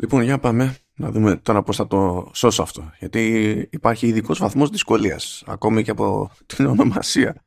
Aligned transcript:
Λοιπόν, 0.00 0.22
για 0.22 0.38
πάμε 0.38 0.76
να 0.94 1.10
δούμε 1.10 1.36
τώρα 1.36 1.62
πώς 1.62 1.76
θα 1.76 1.86
το 1.86 2.30
σώσω 2.34 2.62
αυτό. 2.62 2.90
Γιατί 2.98 3.52
υπάρχει 3.72 4.06
ειδικός 4.06 4.38
βαθμός 4.38 4.70
δυσκολίας, 4.70 5.44
ακόμη 5.46 5.82
και 5.82 5.90
από 5.90 6.30
την 6.46 6.66
ονομασία. 6.66 7.44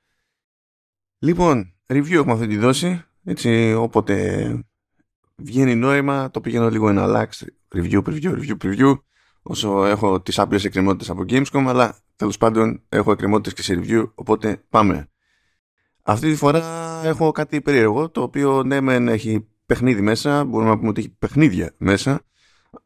Λοιπόν, 1.20 1.74
review 1.88 2.12
έχουμε 2.12 2.34
αυτή 2.34 2.48
τη 2.48 2.58
δόση. 2.58 3.04
Έτσι, 3.24 3.74
όποτε 3.74 4.66
βγαίνει 5.36 5.76
νόημα, 5.76 6.32
το 6.32 6.42
πηγαίνω 6.42 6.70
λίγο 6.70 6.90
ένα 6.90 7.04
αλλάξει. 7.04 7.58
Review, 7.76 8.04
preview, 8.04 8.40
review, 8.40 8.58
preview. 8.64 8.94
Όσο 9.42 9.86
έχω 9.86 10.22
τις 10.22 10.40
άπειρες 10.40 10.66
εκκρεμότητες 10.66 11.10
από 11.10 11.24
Gamescom, 11.30 11.64
αλλά 11.68 11.98
τέλος 12.16 12.38
πάντων 12.38 12.84
έχω 12.90 13.12
εκκρεμότητες 13.12 13.54
και 13.54 13.62
σε 13.62 13.82
review, 13.82 14.12
οπότε 14.16 14.64
πάμε. 14.70 15.10
Αυτή 16.02 16.30
τη 16.30 16.36
φορά 16.36 16.64
έχω 17.04 17.32
κάτι 17.32 17.62
περίεργο, 17.62 18.10
το 18.10 18.22
οποίο 18.22 18.64
ναι 18.64 18.82
μεν 18.82 19.08
έχει 19.08 19.48
παιχνίδι 19.66 20.02
μέσα, 20.02 20.46
μπορούμε 20.46 20.70
να 20.70 20.78
πούμε 20.78 20.90
ότι 20.90 21.00
έχει 21.00 21.10
παιχνίδια 21.10 21.74
μέσα, 21.78 22.22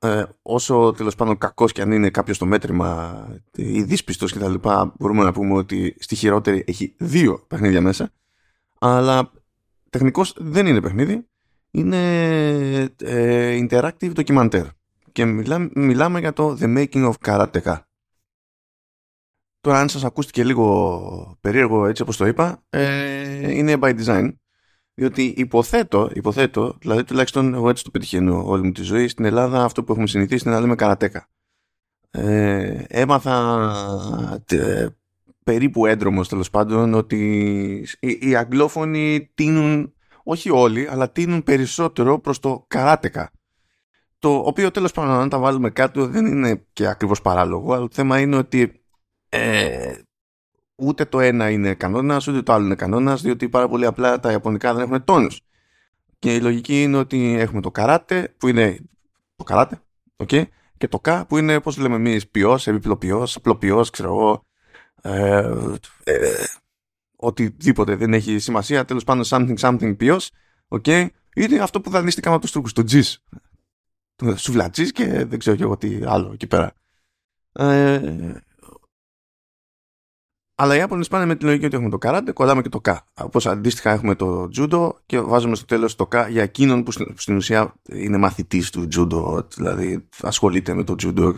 ε, 0.06 0.26
όσο 0.42 0.94
τέλος 0.98 1.16
πάντων 1.16 1.38
κακός 1.38 1.72
και 1.72 1.82
αν 1.82 1.92
είναι 1.92 2.10
κάποιος 2.10 2.36
στο 2.36 2.46
μέτρημα 2.46 3.28
ή 3.56 3.84
δύσπιστος 3.84 4.34
κτλ., 4.34 4.54
μπορούμε 4.98 5.24
να 5.24 5.32
πούμε 5.32 5.54
ότι 5.54 5.96
στη 6.00 6.16
χειρότερη 6.16 6.64
έχει 6.68 6.96
δύο 6.98 7.46
παιχνίδια 7.48 7.82
μέσα. 7.82 8.12
Αλλά 8.80 9.32
τεχνικώ 9.90 10.26
δεν 10.36 10.68
είναι 10.68 10.82
παιχνίδι. 10.82 11.28
Είναι 11.72 12.00
ε, 13.02 13.66
interactive 13.68 14.14
documentaire. 14.16 14.68
Και 15.12 15.26
μιλά, 15.26 15.70
μιλάμε 15.74 16.20
για 16.20 16.34
το 16.34 16.58
The 16.60 16.78
Making 16.78 17.12
of 17.12 17.14
Karateka. 17.26 17.80
Τώρα 19.62 19.80
αν 19.80 19.90
σας 19.90 20.04
ακούστηκε 20.04 20.44
λίγο 20.44 21.38
περίεργο 21.42 21.86
έτσι 21.86 22.02
όπως 22.02 22.18
το 22.18 22.26
είπα, 22.26 22.64
ε, 22.70 23.52
είναι 23.52 23.78
by 23.82 24.06
design. 24.06 24.34
Διότι 24.98 25.34
υποθέτω, 25.38 26.10
υποθέτω, 26.14 26.78
δηλαδή 26.80 27.04
τουλάχιστον 27.04 27.54
εγώ 27.54 27.70
έτσι 27.70 27.84
το 27.84 27.92
πετυχαίνω 27.92 28.44
όλη 28.46 28.64
μου 28.64 28.72
τη 28.72 28.82
ζωή, 28.82 29.08
στην 29.08 29.26
Ελλάδα 29.26 29.64
αυτό 29.64 29.84
που 29.84 29.92
έχουμε 29.92 30.08
συνηθίσει 30.08 30.44
είναι 30.46 30.56
να 30.56 30.62
λέμε 30.62 30.76
καρατέκα. 30.76 31.28
Ε, 32.12 32.84
έμαθα 32.88 34.46
περίπου 35.44 35.86
έντρομος 35.86 36.28
τέλος 36.28 36.50
πάντων 36.50 36.94
ότι 36.94 37.18
οι, 38.00 38.18
οι 38.22 38.36
αγγλόφωνοι 38.36 39.32
τίνουν, 39.34 39.94
όχι 40.24 40.50
όλοι, 40.50 40.88
αλλά 40.88 41.12
τίνουν 41.12 41.44
περισσότερο 41.44 42.20
προς 42.20 42.40
το 42.40 42.66
καράτεκα. 42.68 43.32
Το 44.20 44.38
οποίο 44.38 44.72
τέλος 44.72 44.92
πάντων 44.92 45.12
αν 45.12 45.30
τα 45.30 45.40
βάλουμε 45.40 45.70
κάτω 45.70 46.08
δεν 46.08 46.26
είναι 46.26 46.66
και 46.74 46.88
ακριβώς 46.88 47.22
παράλογο, 47.22 47.74
αλλά 47.74 47.88
το 47.88 47.94
θέμα 47.94 48.20
είναι 48.20 48.36
ότι 48.36 48.84
ε, 49.30 49.94
ούτε 50.76 51.06
το 51.06 51.20
ένα 51.20 51.50
είναι 51.50 51.74
κανόνας, 51.74 52.28
ούτε 52.28 52.42
το 52.42 52.54
άλλο 52.54 52.66
είναι 52.66 52.76
κανόνας, 52.76 53.22
διότι 53.22 53.50
πάρα 53.50 53.68
πολύ 53.68 53.86
απλά 53.86 54.20
τα 54.20 54.32
Ιαπωνικά 54.32 54.74
δεν 54.74 54.84
έχουν 54.84 55.04
τόνους. 55.04 55.42
Και 56.20 56.36
η 56.36 56.42
λογική 56.42 56.84
είναι 56.84 56.98
ότι 56.98 57.36
έχουμε 57.40 57.62
το 57.62 57.72
καράτε, 57.72 58.34
που 58.38 58.48
είναι 58.48 58.80
το 59.36 59.44
καράτε, 59.44 59.82
okay, 60.16 60.44
και 60.78 60.88
το 60.88 61.00
κα, 61.00 61.26
που 61.26 61.38
είναι, 61.38 61.60
πώς 61.60 61.78
λέμε 61.78 61.96
εμείς, 61.96 62.28
ποιός, 62.28 62.68
επίπλο 62.68 62.98
ποιός, 62.98 63.36
απλό 63.36 63.56
ποιός, 63.56 63.90
ξέρω 63.90 64.10
εγώ. 64.10 64.46
Ε, 65.02 65.52
ε, 66.04 66.44
οτιδήποτε 67.16 67.96
δεν 67.96 68.14
έχει 68.14 68.40
σημασία, 68.40 68.86
τέλος 68.86 69.04
πάντων 69.04 69.24
something 69.28 69.58
something 69.58 69.98
ποιό, 69.98 70.18
okay, 70.68 71.08
είναι 71.36 71.60
αυτό 71.60 71.82
που 71.82 71.90
δανείστηκαμε 71.90 72.36
από 72.36 72.44
τους 72.44 72.54
Τούρκους, 72.54 72.74
το 72.74 72.84
τζις. 72.84 73.24
Το 74.16 74.38
σουβλατζή 74.38 74.92
και 74.92 75.26
δεν 75.26 75.40
ξέρω 75.40 75.56
και 75.56 75.64
εγώ 75.64 75.78
τι 75.78 76.00
άλλο 76.06 76.32
εκεί 76.34 76.48
πέρα. 76.48 76.74
Ε, 77.52 78.02
αλλά 80.56 80.76
οι 80.76 80.78
Ιάπωνες 80.78 81.08
πάνε 81.08 81.26
με 81.26 81.36
τη 81.36 81.46
λογική 81.46 81.66
ότι 81.66 81.76
έχουμε 81.76 81.90
το 81.90 81.98
καράτε, 81.98 82.32
κολλάμε 82.32 82.62
και 82.62 82.70
το 82.70 82.82
κα. 82.82 83.06
Όπως 83.14 83.46
αντίστοιχα 83.46 83.92
έχουμε 83.92 84.16
το 84.16 84.48
τζούντο 84.48 85.00
και 85.06 85.20
βάζουμε 85.20 85.56
στο 85.56 85.66
τέλος 85.66 85.96
το 85.96 86.08
κα 86.08 86.28
για 86.28 86.44
εκείνον 86.44 86.84
που 86.84 86.92
στην 87.16 87.36
ουσία 87.36 87.74
είναι 87.90 88.18
μαθητής 88.18 88.70
του 88.70 88.88
τζούντο, 88.88 89.48
δηλαδή 89.56 90.08
ασχολείται 90.22 90.74
με 90.74 90.84
το 90.84 90.96
τζούντο 90.96 91.36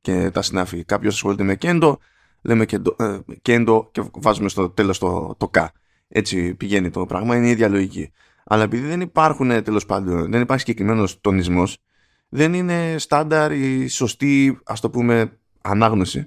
και 0.00 0.30
τα 0.30 0.42
συνάφη. 0.42 0.84
Κάποιος 0.84 1.14
ασχολείται 1.14 1.42
με 1.42 1.56
κέντο, 1.56 1.98
λέμε 2.42 2.64
κέντο, 2.64 2.96
ε, 2.98 3.18
κέντο 3.42 3.88
και 3.92 4.02
βάζουμε 4.12 4.48
στο 4.48 4.70
τέλος 4.70 4.98
το, 4.98 5.34
το 5.38 5.48
κα. 5.48 5.72
Έτσι 6.08 6.54
πηγαίνει 6.54 6.90
το 6.90 7.06
πράγμα, 7.06 7.36
είναι 7.36 7.46
η 7.46 7.50
ίδια 7.50 7.68
λογική. 7.68 8.12
Αλλά 8.44 8.62
επειδή 8.62 8.86
δεν 8.86 9.00
υπάρχουν 9.00 9.62
τέλος 9.62 9.86
πάντων, 9.86 10.30
δεν 10.30 10.40
υπάρχει 10.40 10.64
συγκεκριμένο 10.66 11.08
τονισμός, 11.20 11.78
δεν 12.28 12.54
είναι 12.54 12.94
στάνταρ 12.98 13.52
η 13.52 13.88
σωστή, 13.88 14.58
ας 14.64 14.80
το 14.80 14.90
πούμε, 14.90 15.38
ανάγνωση 15.60 16.26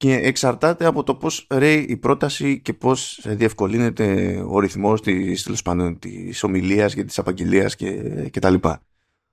και 0.00 0.14
εξαρτάται 0.14 0.86
από 0.86 1.02
το 1.02 1.14
πώς 1.14 1.46
ρέει 1.50 1.86
η 1.88 1.96
πρόταση 1.96 2.60
και 2.60 2.72
πώς 2.72 3.20
διευκολύνεται 3.26 4.36
ο 4.48 4.58
ρυθμός 4.58 5.02
της, 5.02 5.42
τέλος 5.42 5.62
πάντων, 5.62 5.98
της 5.98 6.42
ομιλίας 6.42 6.94
και 6.94 7.04
της 7.04 7.18
απαγγελίας 7.18 7.76
και, 7.76 7.92
και 8.30 8.40
τα 8.40 8.50
λοιπά. 8.50 8.82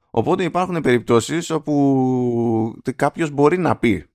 Οπότε 0.09 0.44
υπάρχουν 0.44 0.81
περιπτώσεις 0.81 1.50
όπου 1.50 2.81
κάποιος 2.95 3.29
μπορεί 3.29 3.57
να 3.57 3.75
πει 3.75 4.06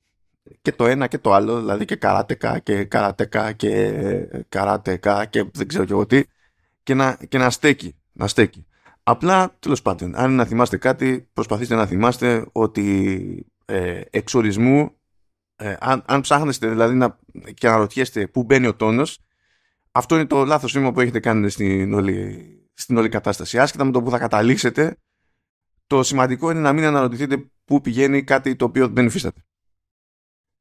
και 0.62 0.73
το 0.73 0.87
ένα 0.87 1.07
και 1.07 1.19
το 1.19 1.33
άλλο, 1.33 1.61
δηλαδή 1.61 1.85
και 1.85 1.97
καράτεκα 1.97 2.59
και 2.59 2.85
καράτεκα 2.85 3.53
και 3.53 3.93
καράτεκα 4.49 5.25
και 5.25 5.45
δεν 5.53 5.69
ξέρω 5.69 5.85
και 5.85 5.93
εγώ 5.93 6.07
τι 6.07 6.23
και 6.83 6.95
να, 6.95 7.19
και 7.29 7.39
να 7.39 7.51
στέκει, 7.51 7.95
να 8.12 8.27
στέκει. 8.27 8.67
Απλά, 9.03 9.57
τέλος 9.59 9.83
πάντων, 9.83 10.17
αν 10.17 10.35
να 10.35 10.45
θυμάστε 10.45 10.77
κάτι, 10.77 11.29
προσπαθήστε 11.33 11.75
να 11.75 11.87
θυμάστε 11.87 12.47
ότι 12.53 13.47
ε, 13.65 14.01
εξορισμού 14.11 14.93
ε, 15.62 15.77
αν, 15.81 16.03
αν 16.06 16.21
ψάχνεστε 16.21 16.69
δηλαδή 16.69 16.95
να, 16.95 17.19
και 17.55 17.69
αναρωτιέστε 17.69 18.27
πού 18.27 18.43
μπαίνει 18.43 18.67
ο 18.67 18.75
τόνος 18.75 19.19
αυτό 19.93 20.15
είναι 20.15 20.27
το 20.27 20.45
λάθος 20.45 20.73
βήμα 20.73 20.93
που 20.93 21.00
έχετε 21.00 21.21
κάνει 21.21 21.50
στην 21.50 21.95
όλη, 21.95 22.47
στην 22.75 22.97
όλη 22.97 23.09
κατάσταση. 23.09 23.59
Άσχετα 23.59 23.84
με 23.84 23.91
το 23.91 24.03
που 24.03 24.11
θα 24.11 24.19
καταλήξετε, 24.19 24.97
το 25.87 26.03
σημαντικό 26.03 26.50
είναι 26.50 26.61
να 26.61 26.73
μην 26.73 26.84
αναρωτηθείτε 26.84 27.50
πού 27.65 27.81
πηγαίνει 27.81 28.25
κάτι 28.25 28.56
το 28.56 28.65
οποίο 28.65 28.89
δεν 28.89 29.06
υφίσταται. 29.06 29.45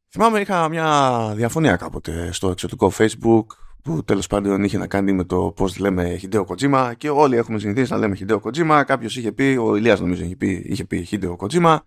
Θυμάμαι 0.10 0.40
είχα 0.40 0.70
μια 0.70 1.32
διαφωνία 1.36 1.76
κάποτε 1.76 2.32
στο 2.32 2.50
εξωτικό 2.50 2.92
facebook 2.98 3.46
που 3.84 4.04
τέλος 4.04 4.28
πάντων 4.28 4.64
είχε 4.64 4.78
να 4.78 4.88
κάνει 4.88 5.14
με 5.14 5.24
το 5.24 5.52
πώς 5.56 5.78
λέμε 5.78 6.20
Hideo 6.22 6.46
Kojima 6.46 6.92
και 6.98 7.10
όλοι 7.10 7.36
έχουμε 7.36 7.60
συνηθίσει 7.60 7.92
να 7.92 7.98
λέμε 7.98 8.18
Hideo 8.20 8.40
Kojima 8.42 8.84
κάποιος 8.86 9.18
είχε 9.18 9.32
πει, 9.32 9.58
ο 9.62 9.76
Ηλίας 9.76 10.00
νομίζω 10.00 10.24
είχε 10.24 10.36
πει, 10.36 10.64
είχε 10.66 10.86
πει 10.86 11.08
Hideo 11.12 11.36
Kojima 11.36 11.78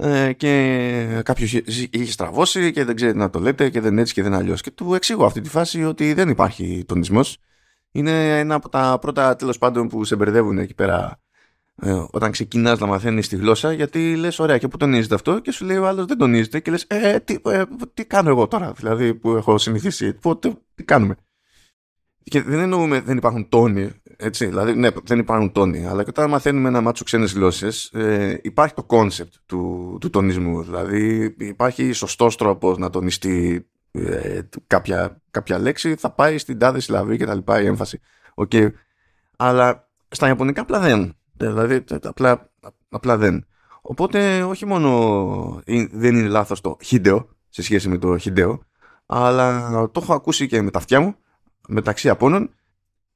ε, 0.00 0.32
και 0.32 1.22
κάποιος 1.24 1.52
είχε 1.90 2.12
στραβώσει 2.12 2.72
και 2.72 2.84
δεν 2.84 2.96
ξέρει 2.96 3.16
να 3.16 3.30
το 3.30 3.38
λέτε 3.38 3.70
και 3.70 3.80
δεν 3.80 3.98
έτσι 3.98 4.14
και 4.14 4.22
δεν 4.22 4.34
αλλιώς. 4.34 4.60
Και 4.60 4.70
του 4.70 4.94
εξηγώ 4.94 5.24
αυτή 5.24 5.40
τη 5.40 5.48
φάση 5.48 5.84
ότι 5.84 6.12
δεν 6.12 6.28
υπάρχει 6.28 6.84
τονισμός. 6.86 7.38
Είναι 7.90 8.38
ένα 8.38 8.54
από 8.54 8.68
τα 8.68 8.98
πρώτα 9.00 9.36
τέλος 9.36 9.58
πάντων 9.58 9.88
που 9.88 10.04
σε 10.04 10.16
μπερδεύουν 10.16 10.58
εκεί 10.58 10.74
πέρα 10.74 11.20
ε, 11.82 12.04
όταν 12.10 12.30
ξεκινάς 12.30 12.78
να 12.78 12.86
μαθαίνεις 12.86 13.28
τη 13.28 13.36
γλώσσα, 13.36 13.72
γιατί 13.72 14.16
λες: 14.16 14.38
Ωραία, 14.38 14.58
και 14.58 14.68
πού 14.68 14.76
τονίζεται 14.76 15.14
αυτό, 15.14 15.38
και 15.38 15.52
σου 15.52 15.64
λέει 15.64 15.76
ο 15.76 15.86
άλλος 15.86 16.06
δεν 16.06 16.18
τονίζεται, 16.18 16.60
και 16.60 16.70
λες: 16.70 16.84
ε, 16.88 17.20
τι, 17.20 17.36
ε, 17.44 17.62
τι 17.94 18.04
κάνω 18.04 18.28
εγώ 18.28 18.48
τώρα, 18.48 18.72
δηλαδή 18.72 19.14
που 19.14 19.30
έχω 19.30 19.58
συνηθίσει, 19.58 20.14
τι, 20.14 20.52
τι 20.74 20.84
κάνουμε. 20.84 21.16
Και 22.22 22.42
δεν 22.42 22.58
εννοούμε 22.58 23.00
δεν 23.00 23.16
υπάρχουν 23.16 23.48
τόνοι, 23.48 23.90
έτσι, 24.20 24.46
δηλαδή 24.46 24.74
ναι, 24.74 24.88
δεν 25.04 25.18
υπάρχουν 25.18 25.52
τόνοι, 25.52 25.86
αλλά 25.86 26.02
και 26.02 26.10
όταν 26.10 26.30
μαθαίνουμε 26.30 26.68
ένα 26.68 26.80
μάτσο 26.80 27.04
ξένες 27.04 27.32
γλώσσες 27.32 27.84
ε, 27.92 28.38
υπάρχει 28.42 28.74
το 28.74 28.82
concept 28.82 29.34
του, 29.46 29.96
του 30.00 30.10
τονισμού, 30.10 30.62
δηλαδή 30.62 31.34
υπάρχει 31.38 31.92
σωστός 31.92 32.36
τρόπος 32.36 32.78
να 32.78 32.90
τονιστεί 32.90 33.66
ε, 33.90 34.40
κάποια, 34.66 35.20
κάποια 35.30 35.58
λέξη, 35.58 35.94
θα 35.94 36.10
πάει 36.10 36.38
στην 36.38 36.58
τάδε 36.58 36.80
συλλαβή 36.80 37.16
και 37.16 37.26
τα 37.26 37.34
λοιπά 37.34 37.60
η 37.62 37.66
έμφαση. 37.66 38.00
Okay. 38.34 38.72
Αλλά 39.36 39.88
στα 40.08 40.26
Ιαπωνικά 40.26 40.60
απλά 40.60 40.78
δεν, 40.78 41.16
δηλαδή 41.32 41.84
απλά, 42.02 42.50
απλά 42.88 43.16
δεν. 43.16 43.46
Οπότε 43.80 44.42
όχι 44.42 44.66
μόνο 44.66 45.62
δεν 45.90 46.16
είναι 46.16 46.28
λάθος 46.28 46.60
το 46.60 46.76
χίντεο 46.82 47.28
σε 47.48 47.62
σχέση 47.62 47.88
με 47.88 47.98
το 47.98 48.18
χιντεο, 48.18 48.62
αλλά 49.06 49.70
το 49.92 50.00
έχω 50.02 50.14
ακούσει 50.14 50.46
και 50.46 50.62
με 50.62 50.70
τα 50.70 50.78
αυτιά 50.78 51.00
μου 51.00 51.14
μεταξύ 51.68 52.08
Απόνων 52.08 52.50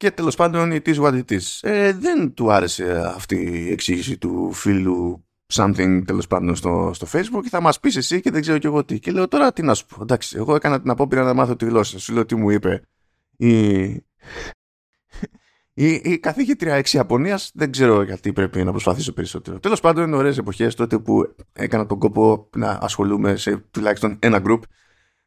και 0.03 0.11
τέλος 0.11 0.35
πάντων 0.35 0.71
it 0.71 0.87
is 0.87 0.95
what 0.95 1.13
it 1.13 1.31
is. 1.31 1.59
Ε, 1.61 1.93
δεν 1.93 2.33
του 2.33 2.51
άρεσε 2.51 3.11
αυτή 3.15 3.35
η 3.35 3.71
εξήγηση 3.71 4.17
του 4.17 4.51
φίλου 4.53 5.25
something 5.53 6.01
τέλος 6.05 6.27
πάντων 6.27 6.55
στο, 6.55 6.91
στο 6.93 7.07
facebook 7.11 7.39
και 7.41 7.49
θα 7.49 7.61
μας 7.61 7.79
πεις 7.79 7.95
εσύ 7.95 8.21
και 8.21 8.31
δεν 8.31 8.41
ξέρω 8.41 8.57
κι 8.57 8.65
εγώ 8.65 8.83
τι. 8.85 8.99
Και 8.99 9.11
λέω 9.11 9.27
τώρα 9.27 9.53
τι 9.53 9.61
να 9.61 9.73
σου 9.73 9.85
πω. 9.85 10.01
Εντάξει, 10.01 10.37
εγώ 10.37 10.55
έκανα 10.55 10.81
την 10.81 10.89
απόπειρα 10.89 11.23
να 11.23 11.33
μάθω 11.33 11.55
τη 11.55 11.65
γλώσσα. 11.65 11.99
Σου 11.99 12.13
λέω 12.13 12.25
τι 12.25 12.35
μου 12.35 12.49
είπε 12.49 12.81
η, 13.37 13.83
η, 15.73 16.01
η 16.03 16.19
καθηγήτρια 16.19 16.75
εξ 16.75 16.93
Ιαπωνίας. 16.93 17.51
Δεν 17.53 17.71
ξέρω 17.71 18.01
γιατί 18.01 18.33
πρέπει 18.33 18.63
να 18.63 18.71
προσπαθήσω 18.71 19.13
περισσότερο. 19.13 19.59
Τέλος 19.59 19.79
πάντων, 19.79 20.07
είναι 20.07 20.15
ωραίες 20.15 20.37
εποχές 20.37 20.75
τότε 20.75 20.99
που 20.99 21.35
έκανα 21.53 21.85
τον 21.85 21.99
κόπο 21.99 22.49
να 22.55 22.79
ασχολούμαι 22.81 23.35
σε 23.35 23.57
τουλάχιστον 23.71 24.17
ένα 24.21 24.41
group 24.45 24.59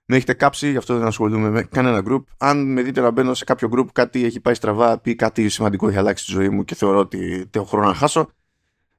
με 0.07 0.17
έχετε 0.17 0.35
κάψει, 0.35 0.71
γι' 0.71 0.77
αυτό 0.77 0.99
δεν 0.99 1.07
ασχολούμαι 1.07 1.51
με 1.51 1.63
κανένα 1.63 2.03
group. 2.09 2.23
Αν 2.39 2.73
με 2.73 2.83
δείτε 2.83 3.01
να 3.01 3.11
μπαίνω 3.11 3.35
σε 3.35 3.45
κάποιο 3.45 3.69
group, 3.73 3.87
κάτι 3.93 4.25
έχει 4.25 4.41
πάει 4.41 4.55
στραβά, 4.55 4.99
πει 4.99 5.15
κάτι 5.15 5.49
σημαντικό 5.49 5.89
έχει 5.89 5.99
αλλάξει 5.99 6.25
τη 6.25 6.33
ζωή 6.33 6.49
μου 6.49 6.65
και 6.65 6.75
θεωρώ 6.75 6.99
ότι 6.99 7.51
έχω 7.51 7.65
χρόνο 7.65 7.87
να 7.87 7.95
χάσω. 7.95 8.31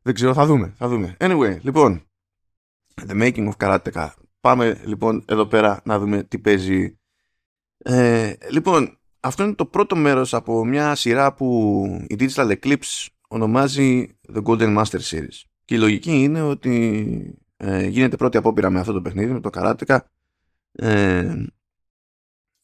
Δεν 0.01 0.13
ξέρω, 0.13 0.33
θα 0.33 0.45
δούμε. 0.45 0.73
Θα 0.77 0.87
δούμε. 0.87 1.17
Anyway, 1.19 1.57
λοιπόν, 1.61 2.01
The 3.07 3.21
Making 3.21 3.49
of 3.49 3.53
Karateka. 3.57 4.09
Πάμε 4.39 4.81
λοιπόν 4.83 5.23
εδώ 5.27 5.45
πέρα 5.45 5.81
να 5.85 5.99
δούμε 5.99 6.23
τι 6.23 6.39
παίζει. 6.39 6.97
Ε, 7.77 8.33
λοιπόν, 8.51 8.97
αυτό 9.19 9.43
είναι 9.43 9.53
το 9.53 9.65
πρώτο 9.65 9.95
μέρος 9.95 10.33
από 10.33 10.65
μια 10.65 10.95
σειρά 10.95 11.33
που 11.33 11.85
η 12.07 12.15
Digital 12.19 12.57
Eclipse 12.59 13.05
ονομάζει 13.27 14.17
The 14.33 14.43
Golden 14.43 14.77
Master 14.77 14.99
Series. 14.99 15.41
Και 15.65 15.75
η 15.75 15.77
λογική 15.77 16.23
είναι 16.23 16.41
ότι 16.41 17.39
ε, 17.57 17.85
γίνεται 17.87 18.15
πρώτη 18.15 18.37
απόπειρα 18.37 18.69
με 18.69 18.79
αυτό 18.79 18.93
το 18.93 19.01
παιχνίδι, 19.01 19.31
με 19.31 19.39
το 19.39 19.49
καράτεκα 19.49 20.09
ε, 20.77 21.45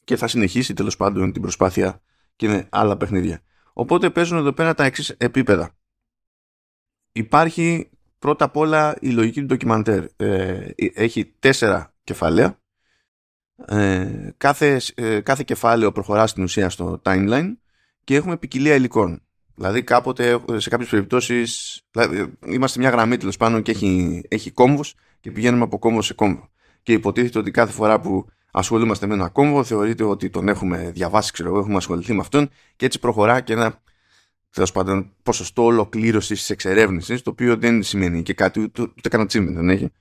και 0.03 0.15
θα 0.15 0.27
συνεχίσει 0.27 0.73
τέλος 0.73 0.95
πάντων 0.95 1.31
την 1.31 1.41
προσπάθεια 1.41 2.01
και 2.35 2.47
με 2.47 2.67
άλλα 2.71 2.97
παιχνίδια. 2.97 3.41
Οπότε 3.73 4.09
παίζουν 4.09 4.37
εδώ 4.37 4.53
πέρα 4.53 4.73
τα 4.73 4.83
εξής 4.83 5.09
επίπεδα. 5.09 5.75
Υπάρχει 7.11 7.89
πρώτα 8.19 8.45
απ' 8.45 8.57
όλα 8.57 8.95
η 8.99 9.09
λογική 9.09 9.39
του 9.39 9.45
ντοκιμαντέρ. 9.45 10.05
Ε, 10.15 10.67
έχει 10.75 11.25
τέσσερα 11.39 11.93
κεφάλαια. 12.03 12.61
Ε, 13.65 14.29
κάθε, 14.37 14.81
ε, 14.95 15.19
κάθε 15.21 15.43
κεφάλαιο 15.45 15.91
προχωρά 15.91 16.27
στην 16.27 16.43
ουσία 16.43 16.69
στο 16.69 17.01
timeline 17.03 17.53
και 18.03 18.15
έχουμε 18.15 18.37
ποικιλία 18.37 18.75
υλικών. 18.75 19.21
Δηλαδή 19.55 19.83
κάποτε 19.83 20.39
σε 20.55 20.69
κάποιες 20.69 20.89
περιπτώσεις 20.89 21.81
δηλαδή, 21.91 22.33
είμαστε 22.45 22.79
μια 22.79 22.89
γραμμή 22.89 23.17
τέλος 23.17 23.37
πάνω 23.37 23.59
και 23.59 23.71
έχει, 23.71 24.21
έχει 24.27 24.51
κόμβους 24.51 24.95
και 25.19 25.31
πηγαίνουμε 25.31 25.63
από 25.63 25.79
κόμβο 25.79 26.01
σε 26.01 26.13
κόμβο. 26.13 26.49
Και 26.83 26.93
υποτίθεται 26.93 27.39
ότι 27.39 27.51
κάθε 27.51 27.71
φορά 27.71 27.99
που 27.99 28.27
ασχολούμαστε 28.51 29.07
με 29.07 29.13
ένα 29.13 29.29
κόμβο 29.29 29.63
θεωρείται 29.63 30.03
ότι 30.03 30.29
τον 30.29 30.47
έχουμε 30.47 30.91
διαβάσει, 30.93 31.31
ξέρω 31.31 31.49
εγώ, 31.49 31.59
έχουμε 31.59 31.75
ασχοληθεί 31.75 32.13
με 32.13 32.19
αυτόν 32.19 32.49
και 32.75 32.85
έτσι 32.85 32.99
προχωρά 32.99 33.41
και 33.41 33.53
ένα 33.53 33.81
τέλος 34.49 34.71
πάντων 34.71 35.13
ποσοστό 35.23 35.63
ολοκλήρωσης 35.63 36.39
της 36.39 36.49
εξερεύνησης, 36.49 37.21
το 37.21 37.29
οποίο 37.29 37.57
δεν 37.57 37.83
σημαίνει 37.83 38.23
και 38.23 38.33
κάτι, 38.33 38.59
ούτε, 38.59 38.81
ούτε 38.81 39.09
καν 39.09 39.21
achievement 39.21 39.53
δεν 39.53 39.69
έχει. 39.69 39.91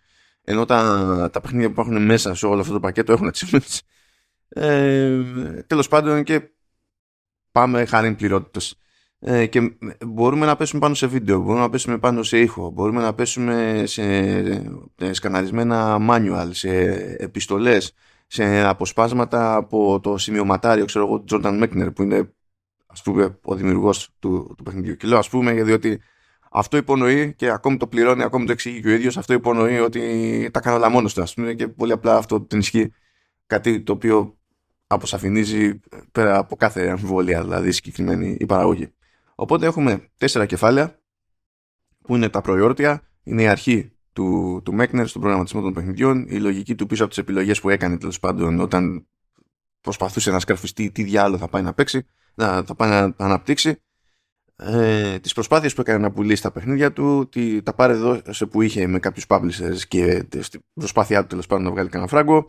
Ενώ 0.45 0.65
τα, 0.65 1.31
τα 1.33 1.41
παιχνίδια 1.41 1.67
που 1.67 1.73
υπάρχουν 1.73 2.05
μέσα 2.05 2.35
σε 2.35 2.47
όλο 2.47 2.61
αυτό 2.61 2.73
το 2.73 2.81
πακέτο 2.81 3.13
έχουν 3.13 3.31
achievements. 3.35 3.79
Ε, 4.49 5.23
τέλος 5.67 5.89
πάντων 5.89 6.23
και 6.23 6.51
πάμε 7.53 7.85
χάρη 7.85 8.15
πληρότητα. 8.15 8.61
Ε, 9.25 9.47
και 9.47 9.77
μπορούμε 10.07 10.47
να 10.47 10.57
πέσουμε 10.57 10.81
πάνω 10.81 10.95
σε 10.95 11.07
βίντεο, 11.07 11.39
μπορούμε 11.39 11.61
να 11.61 11.71
πέσουμε 11.71 11.99
πάνω 11.99 12.23
σε 12.23 12.39
ήχο, 12.39 12.71
μπορούμε 12.71 13.01
να 13.03 13.15
πέσουμε 13.15 13.83
σε 13.87 14.03
ε, 14.97 15.13
σκαναρισμένα 15.13 15.99
manual, 16.11 16.49
σε 16.51 16.71
επιστολές, 17.19 17.95
σε 18.27 18.63
αποσπάσματα 18.63 19.55
από 19.55 20.01
το 20.01 20.19
σημειωματάριο, 20.19 20.85
ξέρω 20.85 21.07
εγώ, 21.07 21.19
του 21.19 21.25
Τζόρνταν 21.25 21.59
Μέκνερ, 21.59 21.91
που 21.91 22.03
είναι 22.03 22.33
ας 22.87 23.03
πούμε 23.03 23.39
ο 23.43 23.55
δημιουργός 23.55 24.11
του, 24.19 24.55
του 24.57 24.63
παιχνιδιού. 24.63 24.97
Και 24.97 25.07
λέω 25.07 25.19
ας 25.19 25.29
πούμε 25.29 25.53
γιατί 25.53 26.01
αυτό 26.51 26.77
υπονοεί 26.77 27.35
και 27.35 27.51
ακόμη 27.51 27.77
το 27.77 27.87
πληρώνει, 27.87 28.23
ακόμη 28.23 28.47
το 28.47 28.53
εξηγεί 28.53 28.81
και 28.81 28.89
ο 28.89 28.93
ίδιος, 28.93 29.17
αυτό 29.17 29.33
υπονοεί 29.33 29.79
ότι 29.79 30.51
τα 30.53 30.61
κάνω 30.61 30.77
όλα 30.77 30.89
μόνος 30.89 31.15
του, 31.15 31.23
ας 31.23 31.35
πούμε, 31.35 31.55
και 31.55 31.69
πολύ 31.69 31.93
απλά 31.93 32.17
αυτό 32.17 32.41
την 32.41 32.59
ισχύει 32.59 32.93
κάτι 33.47 33.83
το 33.83 33.93
οποίο 33.93 34.37
αποσαφηνίζει 34.87 35.81
πέρα 36.13 36.39
από 36.39 36.57
κάθε 36.57 36.89
αμφιβολία, 36.89 37.43
δηλαδή 37.43 37.73
συγκεκριμένη 37.73 38.37
η 38.41 38.47
παραγωγή. 38.47 38.93
Οπότε 39.43 39.67
έχουμε 39.67 40.09
τέσσερα 40.17 40.47
κεφάλαια 40.47 40.99
που 42.03 42.17
είναι 42.17 42.29
τα 42.29 42.41
προϊόρτια, 42.41 43.03
είναι 43.23 43.43
η 43.43 43.47
αρχή 43.47 43.93
του, 44.13 44.61
του 44.65 44.75
Μέκνερ 44.75 45.07
στον 45.07 45.21
προγραμματισμό 45.21 45.61
των 45.61 45.73
παιχνιδιών, 45.73 46.27
η 46.29 46.41
λογική 46.41 46.75
του 46.75 46.87
πίσω 46.87 47.03
από 47.03 47.13
τις 47.13 47.23
επιλογές 47.23 47.61
που 47.61 47.71
έκανε 47.71 47.99
τέλος 47.99 48.21
πάντων 48.21 48.61
όταν 48.61 49.07
προσπαθούσε 49.81 50.31
να 50.31 50.41
σκαρφιστεί 50.41 50.91
τι 50.91 51.03
διάλογο 51.03 51.39
θα 51.39 51.49
πάει 51.49 51.63
να 51.63 51.75
παίξει, 51.75 52.07
να, 52.35 52.63
θα 52.63 52.75
πάει 52.75 52.91
να 52.91 53.15
αναπτύξει, 53.17 53.83
ε, 54.57 55.19
τις 55.19 55.33
προσπάθειες 55.33 55.75
που 55.75 55.81
έκανε 55.81 55.99
να 55.99 56.13
πουλήσει 56.13 56.43
τα 56.43 56.53
παιχνίδια 56.53 56.93
του, 56.93 57.29
τι, 57.29 57.63
τα 57.63 57.75
πάρε 57.75 57.93
δώσε 57.93 58.47
που 58.47 58.63
είχε 58.63 58.87
με 58.87 58.99
κάποιους 58.99 59.25
publishers 59.29 59.81
και 59.89 60.27
στην 60.41 60.61
προσπάθειά 60.75 61.21
του 61.21 61.27
τέλος 61.27 61.47
πάντων 61.47 61.65
να 61.65 61.71
βγάλει 61.71 61.89
κανένα 61.89 62.11
φράγκο. 62.11 62.49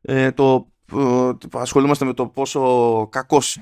Ε, 0.00 0.32
το, 0.32 0.72
ε, 0.92 1.30
ασχολούμαστε 1.52 2.04
με 2.04 2.12
το 2.12 2.26
πόσο 2.26 3.08
κακός 3.10 3.58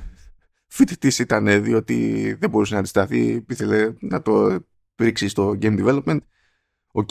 φοιτητής 0.75 1.19
ήταν 1.19 1.63
διότι 1.63 2.33
δεν 2.41 2.51
μπορούσε 2.51 2.73
να 2.73 2.79
αντισταθεί, 2.79 3.45
ήθελε 3.49 3.93
να 4.01 4.23
το 4.23 4.65
ρίξει 4.97 5.29
στο 5.29 5.59
game 5.63 5.79
development. 5.85 6.19
OK. 6.93 7.11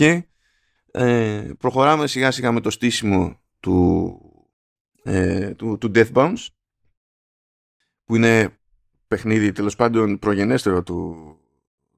Ε, 0.91 1.51
προχωράμε 1.57 2.07
σιγά 2.07 2.31
σιγά 2.31 2.51
με 2.51 2.59
το 2.59 2.69
στήσιμο 2.69 3.41
του, 3.59 4.17
ε, 5.03 5.53
του, 5.53 5.77
του 5.77 5.91
Death 5.95 6.11
Bounce 6.11 6.45
που 8.05 8.15
είναι 8.15 8.57
παιχνίδι 9.07 9.51
τέλος 9.51 9.75
πάντων 9.75 10.19
προγενέστερο 10.19 10.83
του, 10.83 11.15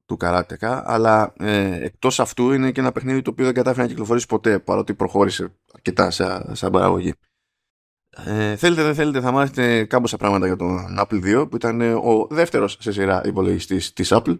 του 0.06 0.16
Καράτεκα 0.16 0.82
αλλά 0.86 1.32
ε, 1.38 1.84
εκτός 1.84 2.20
αυτού 2.20 2.52
είναι 2.52 2.72
και 2.72 2.80
ένα 2.80 2.92
παιχνίδι 2.92 3.22
το 3.22 3.30
οποίο 3.30 3.44
δεν 3.44 3.54
κατάφερε 3.54 3.82
να 3.82 3.88
κυκλοφορήσει 3.88 4.26
ποτέ 4.26 4.58
παρότι 4.58 4.94
προχώρησε 4.94 5.54
αρκετά 5.72 6.10
σαν, 6.10 6.56
σαν 6.56 6.72
παραγωγή. 6.72 7.14
Ε, 8.16 8.56
θέλετε 8.56 8.82
δεν 8.82 8.94
θέλετε 8.94 9.20
θα 9.20 9.30
μάθετε 9.30 9.84
κάμποσα 9.84 10.16
πράγματα 10.16 10.46
για 10.46 10.56
τον 10.56 10.96
Apple 10.98 11.40
2 11.42 11.50
που 11.50 11.56
ήταν 11.56 11.80
ο 11.80 12.26
δεύτερος 12.30 12.76
σε 12.80 12.92
σειρά 12.92 13.22
υπολογιστής 13.24 13.92
της 13.92 14.08
Apple. 14.12 14.38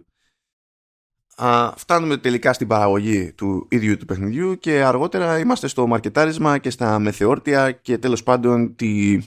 Α, 1.35 1.73
φτάνουμε 1.75 2.17
τελικά 2.17 2.53
στην 2.53 2.67
παραγωγή 2.67 3.33
του 3.33 3.67
ίδιου 3.69 3.97
του 3.97 4.05
παιχνιδιού 4.05 4.57
και 4.57 4.83
αργότερα 4.83 5.39
είμαστε 5.39 5.67
στο 5.67 5.87
μαρκετάρισμα 5.87 6.57
και 6.57 6.69
στα 6.69 6.99
μεθεόρτια 6.99 7.71
και 7.71 7.97
τέλος 7.97 8.23
πάντων 8.23 8.75
τη, 8.75 9.17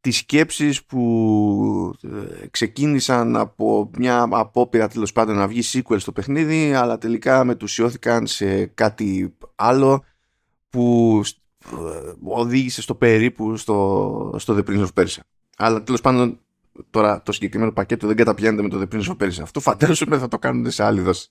τις 0.00 0.16
σκέψεις 0.16 0.84
που 0.84 1.94
ε, 2.02 2.46
ξεκίνησαν 2.46 3.36
από 3.36 3.90
μια 3.98 4.26
απόπειρα 4.30 4.88
τέλος 4.88 5.12
πάντων 5.12 5.36
να 5.36 5.48
βγει 5.48 5.60
sequel 5.72 6.00
στο 6.00 6.12
παιχνίδι 6.12 6.74
αλλά 6.74 6.98
τελικά 6.98 7.44
μετουσιώθηκαν 7.44 8.26
σε 8.26 8.66
κάτι 8.66 9.36
άλλο 9.54 10.04
που 10.68 11.20
ε, 11.24 11.39
οδήγησε 12.22 12.82
στο 12.82 12.94
περίπου 12.94 13.56
στο, 13.56 14.34
στο 14.38 14.56
The 14.56 14.70
Prince 14.70 14.86
of 14.86 15.02
Persia. 15.02 15.20
Αλλά 15.56 15.82
τέλος 15.82 16.00
πάντων 16.00 16.40
τώρα 16.90 17.22
το 17.22 17.32
συγκεκριμένο 17.32 17.72
πακέτο 17.72 18.06
δεν 18.06 18.16
καταπιάνεται 18.16 18.62
με 18.62 18.68
το 18.68 18.80
The 18.80 18.94
Prince 18.94 19.16
of 19.16 19.24
Persia. 19.24 19.42
Αυτό 19.42 19.60
φαντάζομαι 19.60 20.18
θα 20.18 20.28
το 20.28 20.38
κάνουν 20.38 20.70
σε 20.70 20.84
άλλη 20.84 21.00
δόση. 21.00 21.28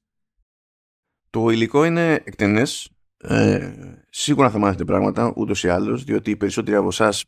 Το 1.29 1.49
υλικό 1.49 1.83
είναι 1.83 2.13
εκτενές. 2.13 2.89
Ε, 3.17 3.71
σίγουρα 4.09 4.49
θα 4.49 4.57
μάθετε 4.57 4.85
πράγματα 4.85 5.33
ούτως 5.35 5.63
ή 5.63 5.69
άλλως, 5.69 6.03
διότι 6.03 6.31
οι 6.31 6.35
περισσότεροι 6.35 6.77
από 6.77 6.87
εσάς 6.87 7.25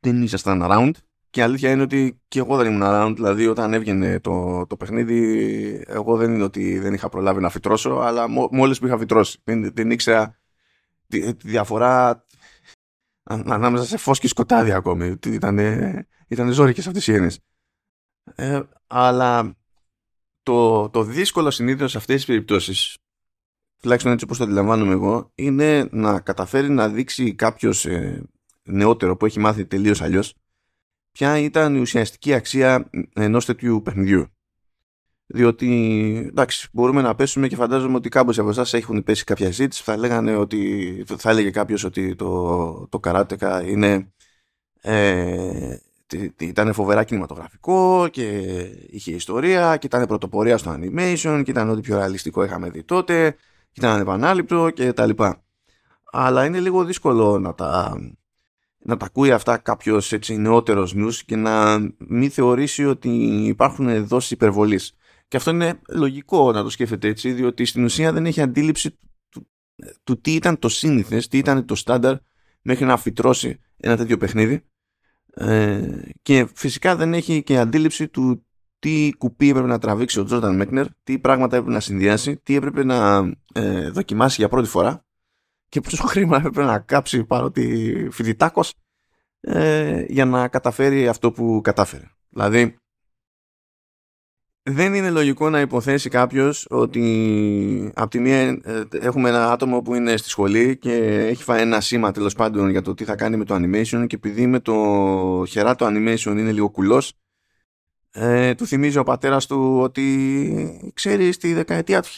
δεν 0.00 0.22
ήσασταν 0.22 0.62
around. 0.64 0.90
Και 1.30 1.40
η 1.40 1.42
αλήθεια 1.42 1.70
είναι 1.70 1.82
ότι 1.82 2.20
και 2.28 2.38
εγώ 2.38 2.56
δεν 2.56 2.66
ήμουν 2.66 2.82
around. 2.84 3.12
Δηλαδή, 3.14 3.46
όταν 3.46 3.74
έβγαινε 3.74 4.20
το, 4.20 4.66
το 4.66 4.76
παιχνίδι, 4.76 5.84
εγώ 5.86 6.16
δεν 6.16 6.34
είναι 6.34 6.42
ότι 6.42 6.78
δεν 6.78 6.94
είχα 6.94 7.08
προλάβει 7.08 7.40
να 7.40 7.50
φυτρώσω, 7.50 7.90
αλλά 7.90 8.28
μόλις 8.50 8.78
που 8.78 8.86
είχα 8.86 8.98
φυτρώσει. 8.98 9.40
Δεν, 9.44 9.70
δεν 9.74 9.90
ήξερα 9.90 10.38
τη, 11.08 11.34
τη 11.34 11.48
διαφορά 11.48 12.26
ανάμεσα 13.22 13.84
σε 13.84 13.96
φως 13.96 14.18
και 14.18 14.28
σκοτάδι 14.28 14.72
ακόμη. 14.72 15.16
Ήταν, 15.26 15.58
ήταν 16.28 16.52
ζώρικες 16.52 16.86
αυτές 16.86 17.06
οι 17.06 17.12
έννοιες. 17.12 17.40
Ε, 18.34 18.60
αλλά 18.86 19.56
το, 20.42 20.88
το 20.90 21.02
δύσκολο 21.02 21.50
συνήθως 21.50 21.90
σε 21.90 21.98
αυτές 21.98 22.16
τις 22.16 22.24
περιπτώσεις 22.24 22.96
τουλάχιστον 23.82 24.12
έτσι 24.12 24.24
όπως 24.24 24.38
το 24.38 24.44
αντιλαμβάνομαι 24.44 24.92
εγώ 24.92 25.30
είναι 25.34 25.88
να 25.90 26.20
καταφέρει 26.20 26.68
να 26.68 26.88
δείξει 26.88 27.34
κάποιος 27.34 27.86
ε, 27.86 28.22
νεότερο 28.62 29.16
που 29.16 29.26
έχει 29.26 29.40
μάθει 29.40 29.66
τελείως 29.66 30.02
αλλιώς 30.02 30.34
ποια 31.12 31.38
ήταν 31.38 31.74
η 31.76 31.80
ουσιαστική 31.80 32.34
αξία 32.34 32.90
ενός 33.12 33.44
τέτοιου 33.44 33.82
παιχνιδιού. 33.82 34.26
Διότι, 35.34 36.26
εντάξει, 36.28 36.68
μπορούμε 36.72 37.02
να 37.02 37.14
πέσουμε 37.14 37.48
και 37.48 37.56
φαντάζομαι 37.56 37.96
ότι 37.96 38.08
κάποιοι 38.08 38.40
από 38.40 38.48
εσάς 38.48 38.74
έχουν 38.74 39.02
πέσει 39.02 39.24
κάποια 39.24 39.50
ζήτηση. 39.50 39.82
Θα, 39.82 39.96
λέγανε 39.96 40.36
ότι, 40.36 41.04
θα 41.16 41.30
έλεγε 41.30 41.50
κάποιος 41.50 41.84
ότι 41.84 42.14
το, 42.14 42.86
το 42.88 42.98
καράτεκα 42.98 43.62
είναι. 43.66 44.12
Ε, 44.80 45.76
ήταν 46.38 46.72
φοβερά 46.72 47.04
κινηματογραφικό 47.04 48.08
και 48.10 48.24
είχε 48.90 49.12
ιστορία 49.12 49.76
και 49.76 49.86
ήταν 49.86 50.06
πρωτοπορία 50.06 50.58
στο 50.58 50.78
animation 50.78 51.42
και 51.44 51.50
ήταν 51.50 51.70
ό,τι 51.70 51.80
πιο 51.80 51.96
ρεαλιστικό 51.96 52.44
είχαμε 52.44 52.70
δει 52.70 52.82
τότε 52.82 53.30
και 53.72 53.80
ήταν 53.80 53.90
ανεπανάληπτο 53.90 54.70
και 54.70 54.92
τα 54.92 55.06
λοιπά. 55.06 55.42
Αλλά 56.12 56.44
είναι 56.44 56.60
λίγο 56.60 56.84
δύσκολο 56.84 57.38
να 57.38 57.54
τα, 57.54 57.96
να 58.78 58.96
τα 58.96 59.06
ακούει 59.06 59.32
αυτά 59.32 59.56
κάποιος 59.56 60.12
έτσι 60.12 60.36
νεότερος 60.36 60.94
νους 60.94 61.24
και 61.24 61.36
να 61.36 61.78
μην 61.98 62.30
θεωρήσει 62.30 62.84
ότι 62.84 63.08
υπάρχουν 63.46 64.06
δόσεις 64.06 64.30
υπερβολής. 64.30 64.96
Και 65.32 65.38
αυτό 65.38 65.50
είναι 65.50 65.80
λογικό 65.88 66.52
να 66.52 66.62
το 66.62 66.70
σκέφτεται 66.70 67.08
έτσι, 67.08 67.32
διότι 67.32 67.64
στην 67.64 67.84
ουσία 67.84 68.12
δεν 68.12 68.26
έχει 68.26 68.40
αντίληψη 68.40 68.98
του, 69.28 69.48
του 70.04 70.20
τι 70.20 70.34
ήταν 70.34 70.58
το 70.58 70.68
σύνηθες, 70.68 71.28
τι 71.28 71.38
ήταν 71.38 71.66
το 71.66 71.74
στάνταρ 71.74 72.16
μέχρι 72.62 72.84
να 72.84 72.96
φυτρώσει 72.96 73.60
ένα 73.76 73.96
τέτοιο 73.96 74.16
παιχνίδι. 74.16 74.64
Ε, 75.34 76.00
και 76.22 76.48
φυσικά 76.54 76.96
δεν 76.96 77.14
έχει 77.14 77.42
και 77.42 77.58
αντίληψη 77.58 78.08
του 78.08 78.46
τι 78.78 79.10
κουπί 79.18 79.48
έπρεπε 79.48 79.66
να 79.66 79.78
τραβήξει 79.78 80.20
ο 80.20 80.24
Τζόρνταν 80.24 80.56
Μέκνερ, 80.56 80.86
τι 81.02 81.18
πράγματα 81.18 81.56
έπρεπε 81.56 81.74
να 81.74 81.80
συνδυάσει, 81.80 82.36
τι 82.36 82.54
έπρεπε 82.56 82.84
να 82.84 83.30
ε, 83.54 83.90
δοκιμάσει 83.90 84.36
για 84.38 84.48
πρώτη 84.48 84.68
φορά 84.68 85.04
και 85.68 85.80
πόσο 85.80 86.06
χρήμα 86.12 86.36
έπρεπε 86.36 86.64
να 86.64 86.78
κάψει 86.78 87.24
παρότι 87.24 88.08
φοιτητάκος 88.10 88.74
ε, 89.40 90.04
για 90.08 90.24
να 90.24 90.48
καταφέρει 90.48 91.08
αυτό 91.08 91.32
που 91.32 91.60
κατάφερε. 91.62 92.04
Δηλαδή, 92.28 92.76
δεν 94.62 94.94
είναι 94.94 95.10
λογικό 95.10 95.50
να 95.50 95.60
υποθέσει 95.60 96.08
κάποιος 96.08 96.66
ότι 96.70 97.92
από 97.94 98.10
τη 98.10 98.18
μία 98.20 98.38
ε, 98.38 98.58
έχουμε 98.90 99.28
ένα 99.28 99.52
άτομο 99.52 99.82
που 99.82 99.94
είναι 99.94 100.16
στη 100.16 100.28
σχολή 100.28 100.76
και 100.78 100.94
έχει 101.28 101.42
φάει 101.42 101.60
ένα 101.60 101.80
σήμα 101.80 102.12
τέλος 102.12 102.34
πάντων 102.34 102.70
για 102.70 102.82
το 102.82 102.94
τι 102.94 103.04
θα 103.04 103.14
κάνει 103.14 103.36
με 103.36 103.44
το 103.44 103.54
animation 103.54 104.04
και 104.06 104.16
επειδή 104.16 104.46
με 104.46 104.60
το 104.60 104.74
χερά 105.48 105.74
το 105.74 105.86
animation 105.86 106.36
είναι 106.36 106.52
λίγο 106.52 106.70
κουλός 106.70 107.12
ε, 108.14 108.54
του 108.54 108.66
θυμίζει 108.66 108.98
ο 108.98 109.02
πατέρας 109.02 109.46
του 109.46 109.78
ότι 109.80 110.92
ξέρεις 110.94 111.34
στη 111.34 111.52
δεκαετία 111.52 112.02
του 112.02 112.08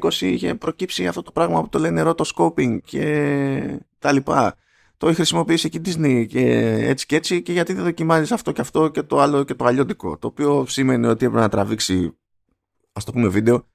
1920 0.00 0.12
είχε 0.20 0.54
προκύψει 0.54 1.06
αυτό 1.06 1.22
το 1.22 1.32
πράγμα 1.32 1.62
που 1.62 1.68
το 1.68 1.78
λένε 1.78 2.02
rotoscoping 2.06 2.78
και 2.84 3.80
τα 3.98 4.12
λοιπά. 4.12 4.56
Το 5.02 5.08
έχει 5.08 5.16
χρησιμοποιήσει 5.16 5.68
και 5.68 5.78
η 5.78 5.82
Disney 5.84 6.26
και 6.28 6.48
έτσι 6.88 7.06
και 7.06 7.16
έτσι 7.16 7.42
και 7.42 7.52
γιατί 7.52 7.72
δεν 7.72 7.84
δοκιμάζεις 7.84 8.32
αυτό 8.32 8.52
και 8.52 8.60
αυτό 8.60 8.88
και 8.88 9.02
το 9.02 9.20
άλλο 9.20 9.44
και 9.44 9.54
το 9.54 9.64
αλλιώτικο 9.64 10.18
το 10.18 10.26
οποίο 10.26 10.66
σημαίνει 10.66 11.06
ότι 11.06 11.24
έπρεπε 11.24 11.42
να 11.42 11.48
τραβήξει 11.48 12.18
ας 12.92 13.04
το 13.04 13.12
πούμε 13.12 13.28
βίντεο. 13.28 13.68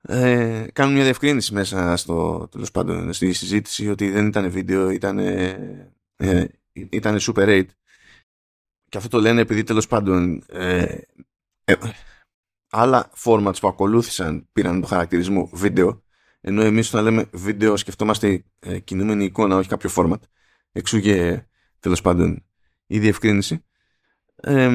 Ε, 0.00 0.66
κάνουν 0.72 0.94
μια 0.94 1.02
διευκρίνηση 1.02 1.54
μέσα 1.54 1.96
στο 1.96 2.48
τέλος 2.50 2.70
πάντων 2.70 3.12
στη 3.12 3.32
συζήτηση 3.32 3.88
ότι 3.88 4.10
δεν 4.10 4.26
ήταν 4.26 4.50
βίντεο 4.50 4.90
ήταν, 4.90 5.18
ε, 5.18 6.48
ήταν 6.72 7.18
Super 7.20 7.48
8 7.48 7.64
και 8.88 8.96
αυτό 8.98 9.08
το 9.08 9.20
λένε 9.20 9.40
επειδή 9.40 9.62
τέλος 9.62 9.86
πάντων 9.86 10.42
ε, 10.48 10.98
ε, 11.64 11.74
άλλα 12.70 13.10
formats 13.24 13.60
που 13.60 13.68
ακολούθησαν 13.68 14.48
πήραν 14.52 14.80
το 14.80 14.86
χαρακτηρισμό 14.86 15.50
βίντεο 15.52 16.04
ενώ 16.48 16.62
εμείς 16.62 16.88
όταν 16.88 17.04
λέμε 17.04 17.24
βίντεο 17.32 17.76
σκεφτόμαστε 17.76 18.44
ε, 18.58 18.78
κινούμενη 18.78 19.24
εικόνα 19.24 19.56
όχι 19.56 19.68
κάποιο 19.68 19.90
format 19.96 20.20
εξού 20.72 21.00
και 21.00 21.42
τέλος 21.80 22.00
πάντων 22.00 22.44
η 22.86 22.98
διευκρίνηση 22.98 23.64
ε, 24.36 24.70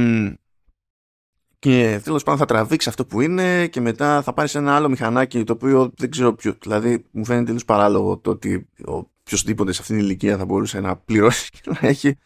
και 1.60 2.02
τέλος 2.04 2.24
πάντων 2.24 2.40
θα 2.40 2.46
τραβήξεις 2.46 2.90
αυτό 2.90 3.06
που 3.06 3.22
είναι 3.22 3.68
και 3.68 3.82
μετά 3.82 4.22
θα 4.22 4.34
πάρεις 4.34 4.56
ένα 4.56 4.76
άλλο 4.76 4.90
μηχανάκι 4.90 5.44
το 5.44 5.54
οποίο 5.54 5.92
δεν 5.98 6.10
ξέρω 6.10 6.34
ποιο. 6.34 6.56
Δηλαδή 6.62 7.06
μου 7.12 7.26
φαίνεται 7.26 7.46
τελείως 7.46 7.66
παράλογο 7.66 8.18
το 8.18 8.30
ότι 8.30 8.70
οποιοδήποτε 8.86 9.72
σε 9.72 9.82
αυτήν 9.82 9.98
την 9.98 10.06
ηλικία 10.06 10.38
θα 10.38 10.46
μπορούσε 10.46 10.80
να 10.80 10.96
πληρώσει 10.98 11.50
και 11.52 11.62
να 11.66 11.88
έχει 11.88 12.18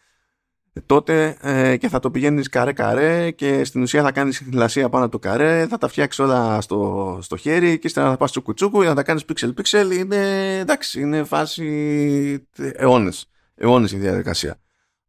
τότε 0.86 1.36
ε, 1.40 1.76
και 1.76 1.88
θα 1.88 1.98
το 1.98 2.10
πηγαίνεις 2.10 2.48
καρέ-καρέ 2.48 3.30
και 3.30 3.64
στην 3.64 3.82
ουσία 3.82 4.02
θα 4.02 4.12
κάνεις 4.12 4.36
συχνηλασία 4.36 4.88
πάνω 4.88 5.04
από 5.04 5.12
το 5.12 5.28
καρέ, 5.28 5.66
θα 5.66 5.78
τα 5.78 5.88
φτιάξεις 5.88 6.24
όλα 6.24 6.60
στο, 6.60 7.18
στο 7.22 7.36
χέρι 7.36 7.78
και 7.78 7.86
ύστερα 7.86 8.10
θα 8.10 8.16
πας 8.16 8.30
στο 8.30 8.42
κουτσούκου 8.42 8.80
για 8.80 8.88
να 8.88 8.94
τα 8.94 9.02
κάνεις 9.02 9.24
pixel-pixel. 9.28 9.90
Είναι 9.98 10.58
εντάξει, 10.58 11.00
είναι 11.00 11.24
φάση 11.24 12.48
αιώνες. 12.56 13.30
Αιώνες 13.54 13.92
η 13.92 13.96
διαδικασία. 13.96 14.60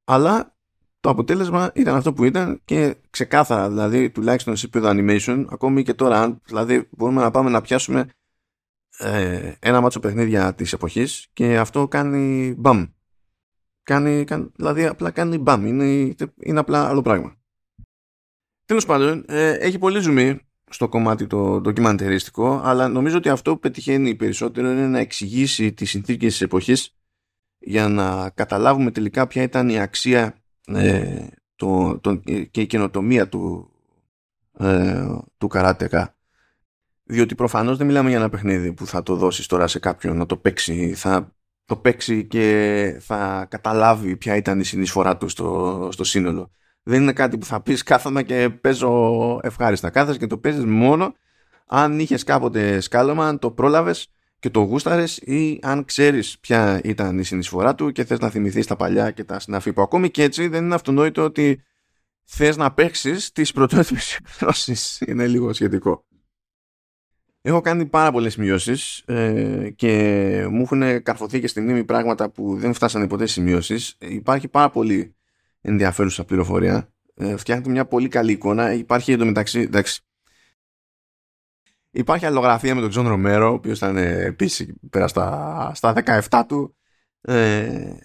Αλλά 0.03 0.55
το 0.99 1.09
αποτέλεσμα 1.09 1.71
ήταν 1.75 1.95
αυτό 1.95 2.13
που 2.13 2.23
ήταν 2.23 2.61
και 2.65 2.95
ξεκάθαρα, 3.09 3.69
δηλαδή 3.69 4.09
τουλάχιστον 4.09 4.55
σε 4.55 4.65
επίπεδο 4.65 4.93
animation, 4.93 5.45
ακόμη 5.49 5.83
και 5.83 5.93
τώρα, 5.93 6.39
δηλαδή 6.45 6.87
μπορούμε 6.89 7.21
να 7.21 7.31
πάμε 7.31 7.49
να 7.49 7.61
πιάσουμε 7.61 8.05
ε, 8.97 9.51
ένα 9.59 9.81
μάτσο 9.81 9.99
παιχνίδια 9.99 10.53
της 10.53 10.73
εποχής 10.73 11.27
και 11.33 11.57
αυτό 11.57 11.87
κάνει 11.87 12.53
μπαμ. 12.57 12.85
Κάνει, 13.87 14.25
δηλαδή 14.55 14.85
απλά 14.85 15.11
κάνει 15.11 15.37
μπαμ, 15.37 15.65
είναι, 15.65 16.15
είναι 16.35 16.59
απλά 16.59 16.87
άλλο 16.87 17.01
πράγμα. 17.01 17.35
Τέλος 18.65 18.85
πάντων, 18.85 19.25
ε, 19.27 19.51
έχει 19.51 19.77
πολύ 19.77 19.99
ζουμί 19.99 20.39
στο 20.69 20.89
κομμάτι 20.89 21.27
το 21.27 21.61
ντοκιμαντερίστικο, 21.61 22.61
αλλά 22.63 22.87
νομίζω 22.87 23.17
ότι 23.17 23.29
αυτό 23.29 23.53
που 23.53 23.59
πετυχαίνει 23.59 24.15
περισσότερο 24.15 24.71
είναι 24.71 24.87
να 24.87 24.99
εξηγήσει 24.99 25.73
τις 25.73 25.89
συνθήκες 25.89 26.31
της 26.31 26.41
εποχής 26.41 26.95
για 27.57 27.87
να 27.87 28.29
καταλάβουμε 28.29 28.91
τελικά 28.91 29.27
ποια 29.27 29.43
ήταν 29.43 29.69
η 29.69 29.79
αξία 29.79 30.43
ε, 30.67 31.27
το, 31.55 31.99
το, 31.99 32.15
και 32.51 32.61
η 32.61 32.67
καινοτομία 32.67 33.29
του, 33.29 33.71
ε, 34.57 35.07
του 35.37 35.47
καράτεκα 35.47 36.15
διότι 37.03 37.35
προφανώς 37.35 37.77
δεν 37.77 37.87
μιλάμε 37.87 38.09
για 38.09 38.17
ένα 38.17 38.29
παιχνίδι 38.29 38.73
που 38.73 38.85
θα 38.85 39.03
το 39.03 39.15
δώσεις 39.15 39.45
τώρα 39.45 39.67
σε 39.67 39.79
κάποιον 39.79 40.17
να 40.17 40.25
το 40.25 40.37
παίξει 40.37 40.93
θα 40.93 41.36
το 41.67 41.75
παίξει 41.75 42.25
και 42.25 42.97
θα 42.99 43.47
καταλάβει 43.49 44.17
ποια 44.17 44.35
ήταν 44.35 44.59
η 44.59 44.63
συνεισφορά 44.63 45.17
του 45.17 45.29
στο, 45.29 45.89
στο 45.91 46.03
σύνολο 46.03 46.51
δεν 46.83 47.01
είναι 47.01 47.13
κάτι 47.13 47.37
που 47.37 47.45
θα 47.45 47.61
πεις 47.61 47.83
κάθομαι 47.83 48.23
και 48.23 48.49
παίζω 48.49 49.39
ευχάριστα 49.43 49.89
κάθεσαι 49.89 50.17
και 50.17 50.27
το 50.27 50.37
παίζεις 50.37 50.65
μόνο 50.65 51.13
αν 51.67 51.99
είχες 51.99 52.23
κάποτε 52.23 52.79
σκάλωμα 52.79 53.27
αν 53.27 53.39
το 53.39 53.51
πρόλαβες 53.51 54.07
και 54.39 54.49
το 54.49 54.59
γούσταρες 54.59 55.17
ή 55.17 55.59
αν 55.61 55.85
ξέρεις 55.85 56.39
ποια 56.39 56.81
ήταν 56.83 57.19
η 57.19 57.23
συνεισφορά 57.23 57.75
του 57.75 57.91
και 57.91 58.03
θες 58.03 58.19
να 58.19 58.29
θυμηθείς 58.29 58.67
τα 58.67 58.75
παλιά 58.75 59.11
και 59.11 59.23
τα 59.23 59.39
συναφή 59.39 59.73
που 59.73 59.81
ακόμη 59.81 60.09
και 60.09 60.23
έτσι 60.23 60.47
δεν 60.47 60.63
είναι 60.63 60.75
αυτονόητο 60.75 61.23
ότι 61.23 61.61
θες 62.23 62.57
να 62.57 62.73
παίξεις 62.73 63.31
τις 63.31 63.51
πρωτότυπες 63.51 64.15
εκδόσεις. 64.19 65.01
Είναι 65.07 65.27
λίγο 65.27 65.53
σχετικό. 65.53 66.05
Έχω 67.41 67.61
κάνει 67.61 67.85
πάρα 67.85 68.11
πολλές 68.11 68.33
σημειώσεις 68.33 69.03
ε, 69.05 69.69
και 69.75 70.47
μου 70.49 70.61
έχουν 70.61 71.03
καρφωθεί 71.03 71.39
και 71.39 71.47
στη 71.47 71.61
μνήμη 71.61 71.83
πράγματα 71.83 72.29
που 72.29 72.57
δεν 72.57 72.73
φτάσανε 72.73 73.07
ποτέ 73.07 73.25
σημειώσεις. 73.25 73.95
Υπάρχει 73.99 74.47
πάρα 74.47 74.69
πολύ 74.69 75.15
ενδιαφέρουσα 75.61 76.25
πληροφορία. 76.25 76.89
Ε, 77.13 77.37
φτιάχνεται 77.37 77.69
μια 77.69 77.85
πολύ 77.85 78.07
καλή 78.07 78.31
εικόνα. 78.31 78.73
Υπάρχει 78.73 79.11
εντωμεταξύ, 79.11 79.59
εντάξει, 79.59 80.01
Υπάρχει 81.97 82.25
αλληλογραφία 82.25 82.75
με 82.75 82.81
τον 82.81 82.89
Τζον 82.89 83.07
Ρομέρο, 83.07 83.49
ο 83.49 83.53
οποίος 83.53 83.77
ήταν 83.77 83.97
ε, 83.97 84.23
επίσης 84.25 84.73
πέρα 84.89 85.07
στα, 85.07 85.71
στα 85.75 85.93
17 86.29 86.43
του. 86.47 86.76
Ε, 87.29 87.95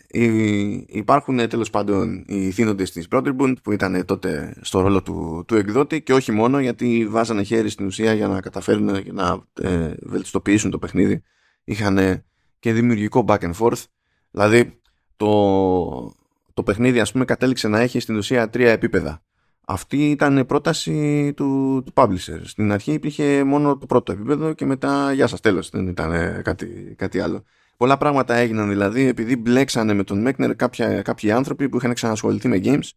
υπάρχουν 0.87 1.39
ε, 1.39 1.47
τέλος 1.47 1.71
πάντων 1.71 2.25
οι 2.27 2.51
θύνοντες 2.51 2.91
της 2.91 3.07
Broderbund 3.11 3.55
που 3.63 3.73
ήταν 3.73 4.05
τότε 4.05 4.55
στο 4.61 4.81
ρόλο 4.81 5.03
του, 5.03 5.45
του 5.47 5.57
εκδότη 5.57 6.03
και 6.03 6.13
όχι 6.13 6.33
μόνο 6.33 6.61
γιατί 6.61 7.07
βάζανε 7.11 7.43
χέρι 7.43 7.69
στην 7.69 7.87
ουσία 7.87 8.13
για 8.13 8.29
να 8.29 8.41
καταφέρουν 8.41 8.91
να 9.13 9.43
ε, 9.61 9.95
βελτιστοποιήσουν 10.03 10.71
το 10.71 10.79
παιχνίδι. 10.79 11.23
Είχαν 11.65 12.25
και 12.59 12.73
δημιουργικό 12.73 13.25
back 13.29 13.39
and 13.39 13.53
forth. 13.59 13.85
Δηλαδή 14.31 14.81
το, 15.17 16.15
το 16.55 16.63
παιχνίδι 16.63 17.01
ας 17.01 17.13
πούμε 17.13 17.25
κατέληξε 17.25 17.69
να 17.69 17.81
έχει 17.81 18.01
στην 18.01 18.17
ουσία 18.17 18.51
τρία 18.51 18.71
επίπεδα. 18.71 19.23
Αυτή 19.67 20.11
ήταν 20.11 20.47
πρόταση 20.47 21.33
του, 21.37 21.83
του 21.87 21.93
publisher. 21.95 22.41
Στην 22.43 22.73
αρχή 22.73 22.93
υπήρχε 22.93 23.45
μόνο 23.45 23.79
το 23.79 23.87
πρώτο 23.87 24.13
επίπεδο 24.13 24.53
και 24.53 24.67
μετά 24.67 25.13
γεια 25.13 25.27
σας 25.27 25.41
τέλος. 25.41 25.71
Δεν 25.71 25.87
ήταν 25.87 26.43
κάτι, 26.43 26.95
κάτι 26.99 27.21
άλλο. 27.21 27.45
Πολλά 27.83 27.97
πράγματα 27.97 28.35
έγιναν 28.35 28.69
δηλαδή 28.69 29.07
επειδή 29.07 29.37
μπλέξανε 29.37 29.95
με 29.95 30.05
τον 30.05 30.21
Μέκνερ 30.21 30.55
κάποιοι 31.03 31.31
άνθρωποι 31.31 31.69
που 31.69 31.77
είχαν 31.77 31.95
ξανασχοληθεί 31.95 32.49
με 32.49 32.61
games 32.65 32.89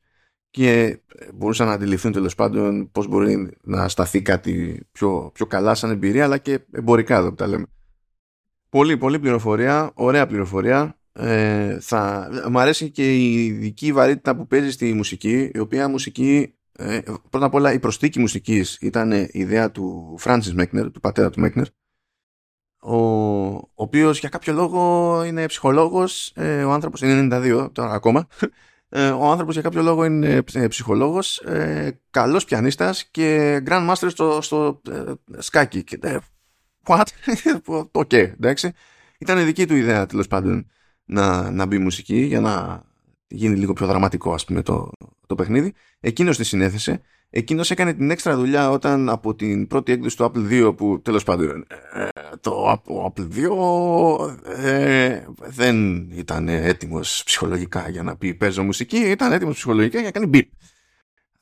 και 0.50 1.00
μπορούσαν 1.34 1.68
να 1.68 1.74
αντιληφθούν 1.74 2.12
τέλος 2.12 2.36
πάντων 2.36 2.92
πώς 2.92 3.08
μπορεί 3.08 3.58
να 3.62 3.88
σταθεί 3.88 4.22
κάτι 4.22 4.86
πιο, 4.92 5.30
πιο 5.34 5.46
καλά 5.46 5.75
σαν 5.75 5.89
εμπειρία 5.92 6.24
αλλά 6.24 6.38
και 6.38 6.60
εμπορικά 6.72 7.18
εδώ 7.18 7.30
που 7.30 7.36
τα 7.36 7.48
λέμε. 7.48 7.65
Πολύ, 8.70 8.98
πολύ 8.98 9.20
πληροφορία, 9.20 9.92
ωραία 9.94 10.27
πληροφορία. 10.27 10.98
Ε, 11.13 11.80
θα, 11.80 12.30
μου 12.50 12.60
αρέσει 12.60 12.89
και 12.89 13.15
η 13.15 13.46
ειδική 13.46 13.92
βαρύτητα 13.92 14.36
που 14.36 14.48
παίζει 14.48 14.72
στη 14.72 14.94
μουσική, 14.94 15.51
η 15.54 15.60
οποία 15.60 15.88
μουσική 15.88 16.54
ε, 16.72 17.00
πρώτα 17.30 17.46
απ' 17.46 17.54
όλα 17.54 17.74
η 17.74 17.80
προσθήκη 17.79 18.19
μουσικής 18.20 18.77
ήταν 18.82 19.12
η 19.12 19.30
ιδέα 19.32 19.72
του 19.72 20.18
Francis 20.24 20.51
Μέκνερ, 20.54 20.92
του 20.92 21.00
πατέρα 21.00 21.30
του 21.30 21.39
Μέκνερ, 21.39 21.65
ο, 22.86 22.98
ο 23.56 23.68
οποίος 23.74 24.20
για 24.20 24.30
κάποιο 24.30 24.54
λόγο 24.54 25.24
είναι 25.24 25.46
ψυχολόγος, 25.46 26.32
ε, 26.36 26.63
ο 26.63 26.72
άνθρωπος 26.72 27.01
είναι 27.01 27.38
92 27.38 27.70
τώρα 27.72 27.92
ακόμα, 27.92 28.27
ε, 28.89 29.10
ο 29.10 29.30
άνθρωπος 29.30 29.54
για 29.54 29.63
κάποιο 29.63 29.82
λόγο 29.82 30.06
είναι 30.06 30.44
ε, 30.54 30.68
ψυχολόγος, 30.68 31.38
ε, 31.38 32.00
καλός 32.10 32.46
πιανίστας 32.46 33.06
και 33.06 33.58
Grandmaster 33.65 34.08
στο, 34.08 34.42
στο 34.42 34.82
ε, 34.92 35.13
σκάκι. 35.38 35.84
Και, 35.84 36.00
ε, 36.01 36.18
what? 36.88 37.06
Οκ, 37.65 37.89
okay, 37.92 38.32
εντάξει. 38.34 38.72
Ήταν 39.18 39.46
δική 39.46 39.65
του 39.68 39.75
ιδέα 39.75 40.06
τέλος 40.06 40.27
πάντων 40.27 40.70
να, 41.06 41.51
να 41.51 41.65
μπει 41.65 41.77
μουσική 41.77 42.20
για 42.20 42.39
να 42.39 42.84
γίνει 43.27 43.56
λίγο 43.56 43.74
πιο 43.74 43.86
δραματικό 43.86 44.34
ας 44.34 44.46
πούμε 44.46 44.62
το, 44.62 44.92
το 45.27 45.36
παιχνίδι. 45.36 45.74
Εκείνος 46.00 46.38
τη 46.38 46.44
συνέθεσε. 46.44 47.01
Εκείνος 47.29 47.72
έκανε 47.72 47.94
την 47.94 48.12
έξτρα 48.12 48.36
δουλειά 48.36 48.70
όταν 48.70 49.10
από 49.10 49.36
την 49.36 49.67
πρώτη 49.67 49.91
έκδοση 49.91 50.17
του 50.17 50.32
Apple 50.32 50.67
2 50.67 50.75
που 50.77 51.01
τέλος 51.01 51.24
πάντων 51.24 51.65
ε, 51.94 52.08
το 52.39 52.82
Apple 52.88 53.27
2 54.22 54.36
ε, 54.63 55.25
δεν 55.38 55.96
ήταν 56.12 56.48
έτοιμος 56.48 57.22
ψυχολογικά 57.25 57.89
για 57.89 58.03
να 58.03 58.15
πει 58.15 58.34
παίζω 58.34 58.63
μουσική, 58.63 58.98
ήταν 58.98 59.32
έτοιμος 59.32 59.55
ψυχολογικά 59.55 60.00
για 60.00 60.12
να 60.13 60.20
κάνει 60.20 60.29
beep. 60.34 60.65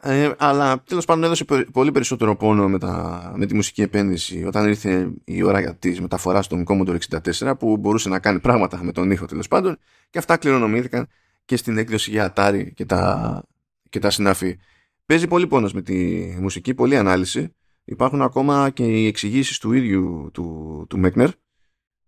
Ε, 0.05 0.31
αλλά 0.37 0.83
τέλος 0.83 1.05
πάντων 1.05 1.23
έδωσε 1.23 1.45
πολύ 1.71 1.91
περισσότερο 1.91 2.35
πόνο 2.35 2.69
με, 2.69 2.79
τα, 2.79 3.33
με 3.35 3.45
τη 3.45 3.55
μουσική 3.55 3.81
επένδυση 3.81 4.43
όταν 4.45 4.67
ήρθε 4.67 5.11
η 5.23 5.43
ώρα 5.43 5.75
της 5.75 6.01
μεταφοράς 6.01 6.45
στον 6.45 6.63
Commodore 6.67 6.97
64 7.41 7.53
που 7.59 7.77
μπορούσε 7.77 8.09
να 8.09 8.19
κάνει 8.19 8.39
πράγματα 8.39 8.83
με 8.83 8.91
τον 8.91 9.11
ήχο 9.11 9.25
τέλος 9.25 9.47
πάντων 9.47 9.77
και 10.09 10.17
αυτά 10.17 10.37
κληρονομήθηκαν 10.37 11.07
και 11.45 11.55
στην 11.55 11.77
έκδοση 11.77 12.09
για 12.09 12.33
Atari 12.35 12.67
και 12.73 12.85
τα, 12.85 13.43
και 13.89 13.99
τα 13.99 14.09
συνάφη. 14.09 14.57
Παίζει 15.05 15.27
πολύ 15.27 15.47
πόνος 15.47 15.73
με 15.73 15.81
τη 15.81 15.95
μουσική, 16.39 16.73
πολλή 16.73 16.97
ανάλυση. 16.97 17.55
Υπάρχουν 17.83 18.21
ακόμα 18.21 18.69
και 18.69 18.83
οι 18.83 19.07
εξηγήσεις 19.07 19.57
του 19.57 19.71
ίδιου 19.71 20.29
του, 20.33 20.85
του 20.89 20.99
Μέκνερ 20.99 21.29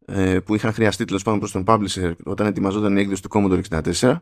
ε, 0.06 0.40
που 0.40 0.56
είχαν 0.56 0.74
χρειαστεί 0.74 1.06
τέλος 1.06 1.24
πάντων 1.24 1.40
προς 1.40 1.52
τον 1.52 1.64
publisher 1.68 2.14
όταν 2.24 2.48
ετοιμαζόταν 2.48 2.98
η 2.98 3.00
έκδοση 3.00 3.22
του 3.22 3.30
Commodore 3.34 3.82
64 4.00 4.18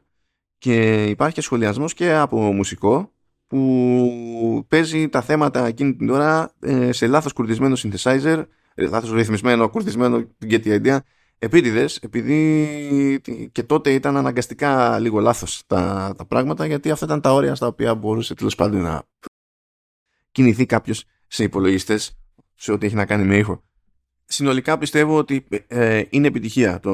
και 0.57 1.05
υπάρχει 1.05 1.35
και 1.35 1.41
σχολιασμός 1.41 1.93
και 1.93 2.13
από 2.13 2.37
μουσικό 2.53 3.11
που 3.47 4.65
παίζει 4.67 5.09
τα 5.09 5.21
θέματα 5.21 5.65
εκείνη 5.65 5.95
την 5.95 6.09
ώρα 6.09 6.53
ε, 6.59 6.91
σε 6.91 7.07
λάθος 7.07 7.33
κουρδισμένο 7.33 7.75
synthesizer, 7.77 8.43
ε, 8.75 8.87
λάθος 8.87 9.11
ρυθμισμένο, 9.11 9.69
κουρδισμένο, 9.69 10.27
get 10.49 10.63
the 10.63 10.81
idea, 10.81 10.97
επίτηδες, 11.43 11.97
επειδή 11.97 13.21
και 13.51 13.63
τότε 13.63 13.93
ήταν 13.93 14.17
αναγκαστικά 14.17 14.99
λίγο 14.99 15.19
λάθος 15.19 15.63
τα, 15.67 16.13
τα 16.17 16.25
πράγματα, 16.25 16.65
γιατί 16.65 16.91
αυτά 16.91 17.05
ήταν 17.05 17.21
τα 17.21 17.33
όρια 17.33 17.55
στα 17.55 17.67
οποία 17.67 17.95
μπορούσε 17.95 18.33
τέλος 18.33 18.55
πάντων 18.55 18.81
να 18.81 19.03
κινηθεί 20.31 20.65
κάποιος 20.65 21.03
σε 21.27 21.43
υπολογιστές 21.43 22.17
σε 22.55 22.71
ό,τι 22.71 22.85
έχει 22.85 22.95
να 22.95 23.05
κάνει 23.05 23.23
με 23.23 23.37
ήχο. 23.37 23.63
Συνολικά 24.25 24.77
πιστεύω 24.77 25.17
ότι 25.17 25.45
ε, 25.67 26.03
είναι 26.09 26.27
επιτυχία 26.27 26.79
το, 26.79 26.93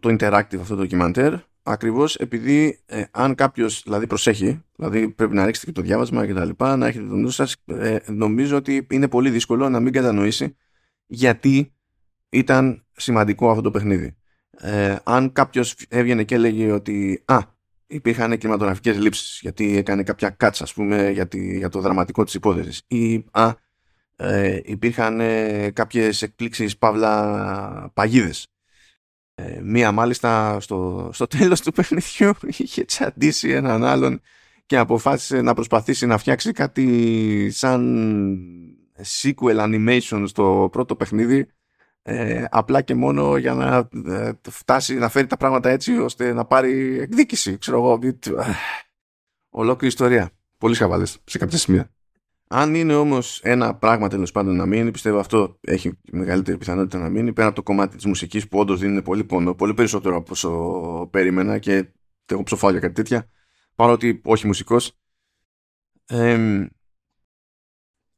το 0.00 0.16
interactive 0.18 0.58
αυτό 0.60 0.74
το 0.74 0.76
ντοκιμαντέρ 0.76 1.34
ακριβώς 1.62 2.14
επειδή 2.14 2.80
ε, 2.86 3.04
αν 3.10 3.34
κάποιος 3.34 3.82
δηλαδή 3.84 4.06
προσέχει 4.06 4.62
δηλαδή 4.76 5.08
πρέπει 5.08 5.34
να 5.34 5.44
ρίξετε 5.44 5.66
και 5.66 5.72
το 5.72 5.82
διάβασμα 5.82 6.26
και 6.26 6.34
τα 6.34 6.44
λοιπά 6.44 6.76
να 6.76 6.86
έχετε 6.86 7.06
το 7.06 7.14
νου 7.14 7.30
σας 7.30 7.56
ε, 7.66 7.98
νομίζω 8.06 8.56
ότι 8.56 8.86
είναι 8.90 9.08
πολύ 9.08 9.30
δύσκολο 9.30 9.68
να 9.68 9.80
μην 9.80 9.92
κατανοήσει 9.92 10.56
γιατί 11.06 11.75
ήταν 12.38 12.86
σημαντικό 12.92 13.50
αυτό 13.50 13.62
το 13.62 13.70
παιχνίδι. 13.70 14.16
Ε, 14.58 14.96
αν 15.04 15.32
κάποιος 15.32 15.76
έβγαινε 15.88 16.24
και 16.24 16.34
έλεγε 16.34 16.72
ότι 16.72 17.22
α, 17.24 17.38
υπήρχαν 17.86 18.38
κινηματογραφικές 18.38 18.98
λήψεις 18.98 19.38
γιατί 19.42 19.76
έκανε 19.76 20.02
κάποια 20.02 20.30
κάτσα 20.30 20.62
ας 20.62 20.72
πούμε 20.72 21.10
για, 21.10 21.28
για 21.32 21.68
το 21.68 21.80
δραματικό 21.80 22.24
της 22.24 22.34
υπόθεσης 22.34 22.82
ή 22.86 23.24
α, 23.30 23.52
ε, 24.16 24.60
υπήρχαν 24.64 25.20
ε, 25.20 25.70
κάποιες 25.70 26.22
εκπλήξεις 26.22 26.78
παύλα 26.78 27.90
παγίδες 27.94 28.46
ε, 29.34 29.60
μία 29.62 29.92
μάλιστα 29.92 30.60
στο, 30.60 31.10
στο 31.12 31.26
τέλος 31.26 31.60
του 31.60 31.72
παιχνιδιού 31.72 32.32
είχε 32.58 32.84
τσαντήσει 32.84 33.50
έναν 33.50 33.84
άλλον 33.84 34.20
και 34.66 34.76
αποφάσισε 34.76 35.42
να 35.42 35.54
προσπαθήσει 35.54 36.06
να 36.06 36.18
φτιάξει 36.18 36.52
κάτι 36.52 37.50
σαν 37.50 38.38
sequel 39.22 39.58
animation 39.58 40.24
στο 40.26 40.68
πρώτο 40.72 40.96
παιχνίδι 40.96 41.48
ε, 42.08 42.44
απλά 42.50 42.82
και 42.82 42.94
μόνο 42.94 43.36
για 43.36 43.54
να 43.54 43.88
ε, 44.12 44.32
φτάσει 44.50 44.94
να 44.94 45.08
φέρει 45.08 45.26
τα 45.26 45.36
πράγματα 45.36 45.68
έτσι 45.68 45.98
ώστε 45.98 46.32
να 46.32 46.44
πάρει 46.44 46.98
εκδίκηση 47.00 47.58
ξέρω 47.58 47.76
εγώ 47.76 47.98
ολόκληρη 49.48 49.86
ιστορία 49.86 50.30
πολύ 50.58 50.74
σχαβάλες 50.74 51.18
σε 51.24 51.38
κάποια 51.38 51.58
σημεία 51.58 51.90
αν 52.48 52.74
είναι 52.74 52.94
όμως 52.94 53.40
ένα 53.42 53.74
πράγμα 53.74 54.08
τέλος 54.08 54.32
πάντων 54.32 54.56
να 54.56 54.66
μείνει, 54.66 54.90
πιστεύω 54.90 55.18
αυτό 55.18 55.58
έχει 55.60 55.98
μεγαλύτερη 56.10 56.58
πιθανότητα 56.58 56.98
να 56.98 57.08
μείνει. 57.08 57.32
Πέρα 57.32 57.46
από 57.46 57.56
το 57.56 57.62
κομμάτι 57.62 57.96
της 57.96 58.04
μουσικής 58.04 58.48
που 58.48 58.58
όντως 58.58 58.80
δίνει 58.80 59.02
πολύ 59.02 59.24
πόνο, 59.24 59.54
πολύ 59.54 59.74
περισσότερο 59.74 60.16
από 60.16 60.30
όσο 60.30 61.08
περίμενα 61.10 61.58
και 61.58 61.92
έχω 62.26 62.42
ψοφάω 62.42 62.70
για 62.70 62.80
κάτι 62.80 62.94
τέτοια, 62.94 63.30
παρότι 63.74 64.20
όχι 64.24 64.46
μουσικός. 64.46 64.98
Ε, 66.06 66.66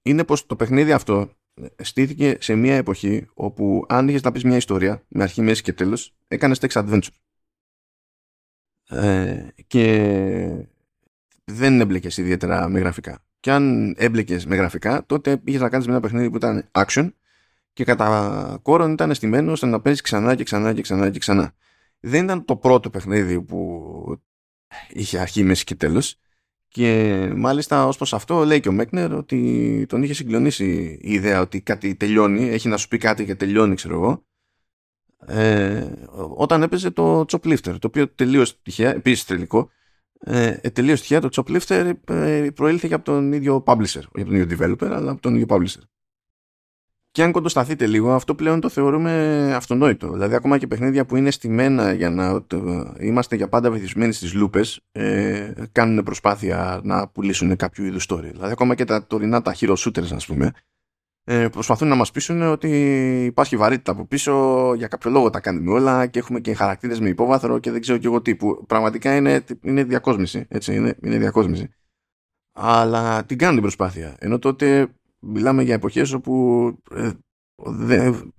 είναι 0.03 0.25
πως 0.25 0.47
το 0.47 0.57
παιχνίδι 0.57 0.93
αυτό 0.93 1.31
στήθηκε 1.77 2.37
σε 2.41 2.55
μια 2.55 2.77
εποχή 2.77 3.27
όπου 3.35 3.85
αν 3.89 4.09
είχες 4.09 4.23
να 4.23 4.33
πεις 4.33 4.45
μια 4.45 4.57
ιστορία 4.57 5.03
με 5.09 5.23
αρχή, 5.23 5.43
μέσης 5.43 5.63
και 5.63 5.73
τέλος 5.73 6.15
έκανες 6.29 6.59
text 6.61 6.83
adventure 6.83 7.15
ε, 8.89 9.47
και 9.67 10.67
δεν 11.45 11.81
έμπλεκες 11.81 12.17
ιδιαίτερα 12.17 12.69
με 12.69 12.79
γραφικά 12.79 13.23
και 13.41 13.51
αν 13.51 13.95
έμπλεκες 13.99 14.47
με 14.47 14.57
γραφικά, 14.57 15.07
τότε 15.07 15.41
είχες 15.45 15.61
να 15.61 15.69
κάνεις 15.69 15.87
με 15.87 15.93
ένα 15.93 16.01
παιχνίδι 16.01 16.31
που 16.31 16.37
ήταν 16.37 16.71
action 16.73 17.11
και 17.73 17.85
κατά 17.85 18.59
κόρον 18.63 18.93
ήταν 18.93 19.11
αισθημένο 19.11 19.53
ώστε 19.53 19.67
να 19.67 19.81
παίζεις 19.81 20.03
ξανά 20.03 20.35
και 20.35 20.45
ξανά 20.45 20.73
και 20.73 20.81
ξανά 20.81 21.11
και 21.11 21.19
ξανά. 21.19 21.55
Δεν 22.01 22.25
ήταν 22.25 22.45
το 22.45 22.57
πρώτο 22.57 22.91
παιχνίδι 22.91 23.43
που 23.43 24.23
είχε 24.89 25.19
αρχή, 25.19 25.43
μέσης 25.43 25.65
και 25.65 25.75
τέλος. 25.75 26.21
Και 26.69 27.33
μάλιστα 27.37 27.87
ως 27.87 27.97
προς 27.97 28.15
αυτό 28.15 28.45
λέει 28.45 28.61
και 28.61 28.69
ο 28.69 28.73
Μέκνερ 28.73 29.13
ότι 29.13 29.87
τον 29.89 30.03
είχε 30.03 30.15
συγκλονίσει 30.15 30.99
η 31.03 31.13
ιδέα 31.13 31.41
ότι 31.41 31.61
κάτι 31.61 31.95
τελειώνει, 31.95 32.49
έχει 32.49 32.69
να 32.69 32.77
σου 32.77 32.89
πει 32.89 32.99
κάτι 32.99 33.25
και 33.25 33.35
τελειώνει, 33.35 33.75
ξέρω 33.75 33.95
εγώ. 33.95 34.27
Ε, 35.27 35.93
όταν 36.37 36.63
έπαιζε 36.63 36.91
το 36.91 37.21
Choplifter, 37.21 37.79
το 37.79 37.87
οποίο 37.87 38.09
τελείω 38.09 38.45
τυχαία, 38.63 38.91
επίσης 38.91 39.25
τελικό, 39.25 39.71
ε, 40.21 40.59
ε, 40.61 40.71
τελείως 40.71 41.01
τυχαία 41.01 41.21
το 41.21 41.29
Choplifter 41.33 41.93
ε, 42.09 42.49
προήλθε 42.55 42.95
από 42.95 43.05
τον 43.05 43.33
ίδιο 43.33 43.63
publisher, 43.67 44.03
όχι 44.15 44.21
από 44.21 44.25
τον 44.25 44.35
ίδιο 44.35 44.59
developer, 44.59 44.91
αλλά 44.93 45.11
από 45.11 45.21
τον 45.21 45.35
ίδιο 45.35 45.47
publisher. 45.49 45.83
Και 47.19 47.25
αν 47.25 47.33
κοντοσταθείτε 47.33 47.87
λίγο, 47.87 48.13
αυτό 48.13 48.35
πλέον 48.35 48.61
το 48.61 48.69
θεωρούμε 48.69 49.53
αυτονόητο. 49.55 50.11
Δηλαδή, 50.11 50.35
ακόμα 50.35 50.59
και 50.59 50.67
παιχνίδια 50.67 51.07
που 51.07 51.17
είναι 51.17 51.31
στημένα 51.31 51.93
για 51.93 52.11
να 52.11 52.45
είμαστε 53.01 53.37
για 53.37 53.49
πάντα 53.49 53.71
βυθισμένοι 53.71 54.13
στις 54.13 54.35
λούπες, 54.35 54.81
ε, 54.93 55.53
κάνουν 55.73 56.03
προσπάθεια 56.03 56.81
να 56.83 57.09
πουλήσουν 57.09 57.57
κάποιο 57.57 57.85
είδους 57.85 58.07
story. 58.09 58.31
Δηλαδή, 58.33 58.53
ακόμα 58.53 58.75
και 58.75 58.85
τα 58.85 59.07
τωρινά 59.07 59.43
τα 59.43 59.55
hero 59.61 59.75
shooters, 59.75 60.13
ας 60.13 60.27
πούμε, 60.27 60.51
ε, 61.25 61.49
προσπαθούν 61.49 61.89
να 61.89 61.95
μας 61.95 62.11
πείσουν 62.11 62.43
ότι 62.43 62.71
υπάρχει 63.25 63.57
βαρύτητα 63.57 63.93
από 63.93 64.07
πίσω, 64.07 64.75
για 64.75 64.87
κάποιο 64.87 65.11
λόγο 65.11 65.31
τα 65.31 65.41
κάνουμε 65.41 65.71
όλα 65.73 66.07
και 66.07 66.19
έχουμε 66.19 66.41
και 66.41 66.55
χαρακτήρες 66.55 67.01
με 67.01 67.09
υπόβαθρο 67.09 67.59
και 67.59 67.71
δεν 67.71 67.81
ξέρω 67.81 67.99
και 67.99 68.07
εγώ 68.07 68.23
τι, 68.23 68.37
που 68.37 68.65
πραγματικά 68.67 69.17
είναι, 69.17 69.45
είναι 69.63 69.85
διακόσμηση, 69.85 70.47
έτσι, 70.49 70.75
είναι, 70.75 70.97
είναι 71.03 71.19
διακόσμηση. 71.19 71.69
Αλλά 72.53 73.25
την 73.25 73.39
κάνουν 73.39 73.55
την 73.55 73.63
προσπάθεια. 73.63 74.17
Ενώ 74.19 74.39
τότε 74.39 74.89
μιλάμε 75.19 75.63
για 75.63 75.75
εποχές 75.75 76.13
όπου 76.13 76.65
ε, 76.91 77.11
δεν, 77.57 78.35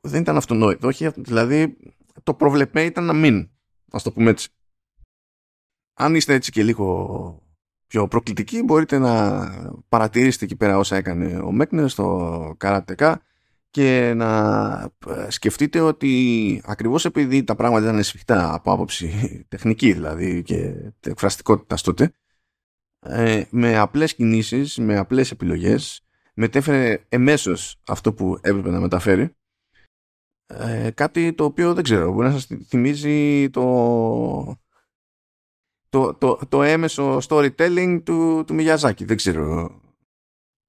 δεν 0.00 0.20
ήταν 0.20 0.36
αυτονόητο. 0.36 0.86
Όχι, 0.86 1.08
δηλαδή 1.16 1.76
το 2.22 2.34
προβλεπέ 2.34 2.84
ήταν 2.84 3.04
να 3.04 3.12
μην, 3.12 3.50
ας 3.90 4.02
το 4.02 4.12
πούμε 4.12 4.30
έτσι. 4.30 4.48
Αν 5.94 6.14
είστε 6.14 6.34
έτσι 6.34 6.50
και 6.50 6.62
λίγο 6.62 7.46
πιο 7.86 8.08
προκλητική 8.08 8.62
μπορείτε 8.62 8.98
να 8.98 9.46
παρατηρήσετε 9.88 10.44
εκεί 10.44 10.56
πέρα 10.56 10.78
όσα 10.78 10.96
έκανε 10.96 11.38
ο 11.38 11.52
Μέκνερ 11.52 11.88
στο 11.88 12.54
Καρατεκά 12.56 13.22
και 13.70 14.12
να 14.16 14.90
ε, 15.06 15.30
σκεφτείτε 15.30 15.80
ότι 15.80 16.62
ακριβώς 16.64 17.04
επειδή 17.04 17.44
τα 17.44 17.54
πράγματα 17.54 17.86
ήταν 17.88 18.02
σφιχτά 18.02 18.54
από 18.54 18.72
άποψη 18.72 19.10
τεχνική 19.48 19.92
δηλαδή 19.92 20.42
και 20.42 20.74
εκφραστικότητας 21.00 21.82
τότε 21.82 22.12
ε, 23.00 23.44
με 23.50 23.78
απλές 23.78 24.14
κινήσεις, 24.14 24.78
με 24.78 24.96
απλές 24.96 25.30
επιλογές 25.30 26.05
μετέφερε 26.36 27.04
εμέσως 27.08 27.80
αυτό 27.86 28.12
που 28.12 28.38
έπρεπε 28.42 28.70
να 28.70 28.80
μεταφέρει 28.80 29.36
ε, 30.46 30.90
κάτι 30.90 31.34
το 31.34 31.44
οποίο 31.44 31.74
δεν 31.74 31.84
ξέρω 31.84 32.12
μπορεί 32.12 32.26
να 32.26 32.32
σας 32.32 32.48
θυμίζει 32.68 33.50
το 33.50 33.64
το, 35.88 36.14
το, 36.14 36.38
το 36.48 36.62
έμεσο 36.62 37.18
storytelling 37.28 38.00
του, 38.04 38.44
του 38.46 38.54
Μιγιαζάκη. 38.54 39.04
Δεν 39.04 39.16
ξέρω. 39.16 39.80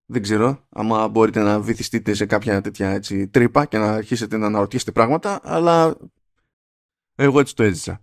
Δεν 0.10 0.22
ξέρω 0.22 0.68
άμα 0.70 1.08
μπορείτε 1.08 1.42
να 1.42 1.60
βυθιστείτε 1.60 2.14
σε 2.14 2.26
κάποια 2.26 2.62
τέτοια 2.62 2.90
έτσι, 2.90 3.28
τρύπα 3.28 3.66
και 3.66 3.78
να 3.78 3.94
αρχίσετε 3.94 4.38
να 4.38 4.46
αναρωτήσετε 4.46 4.92
πράγματα, 4.92 5.40
αλλά 5.44 5.98
εγώ 7.16 7.40
έτσι 7.40 7.56
το 7.56 7.64
έζησα. 7.64 8.02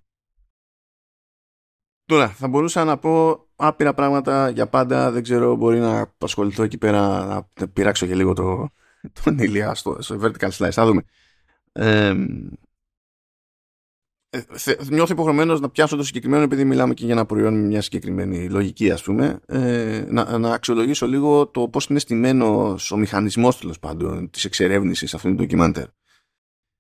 Τώρα, 2.05 2.29
θα 2.29 2.49
μπορούσα 2.49 2.85
να 2.85 2.99
πω 2.99 3.47
άπειρα 3.57 3.95
πράγματα 3.95 4.49
για 4.49 4.67
πάντα. 4.67 5.11
Δεν 5.11 5.23
ξέρω, 5.23 5.57
μπορεί 5.57 5.79
να 5.79 6.15
ασχοληθώ 6.19 6.63
εκεί 6.63 6.79
πέρα, 6.79 7.25
να 7.61 7.69
πειράξω 7.69 8.07
και 8.07 8.15
λίγο 8.15 8.33
το, 8.33 8.69
τον 9.25 9.39
Ηλία 9.39 9.75
στο, 9.75 9.97
στο 10.01 10.19
vertical 10.23 10.51
slice. 10.51 10.71
Θα 10.71 10.87
δούμε. 10.87 11.03
Ε, 11.73 12.15
ε, 14.65 14.75
νιώθω 14.89 15.13
υποχρεωμένος 15.13 15.61
να 15.61 15.71
πιάσω 15.71 15.97
το 15.97 16.03
συγκεκριμένο 16.03 16.43
επειδή 16.43 16.65
μιλάμε 16.65 16.95
και 16.95 17.05
για 17.05 17.15
ένα 17.15 17.27
προϊόν 17.27 17.55
με 17.55 17.67
μια 17.67 17.83
συγκεκριμένη 17.83 18.49
λογική 18.49 18.91
ας 18.91 19.03
πούμε 19.03 19.41
ε, 19.47 20.05
να, 20.09 20.39
να 20.39 20.53
αξιολογήσω 20.55 21.07
λίγο 21.07 21.47
το 21.47 21.69
πώς 21.69 21.87
είναι 21.87 21.99
στημένο 21.99 22.77
ο 22.91 22.97
μηχανισμός 22.97 23.59
τέλος 23.59 23.79
πάντων 23.79 24.31
της 24.31 24.45
εξερεύνησης 24.45 25.15
αυτού 25.15 25.29
του 25.29 25.35
ντοκιμάντερ 25.35 25.87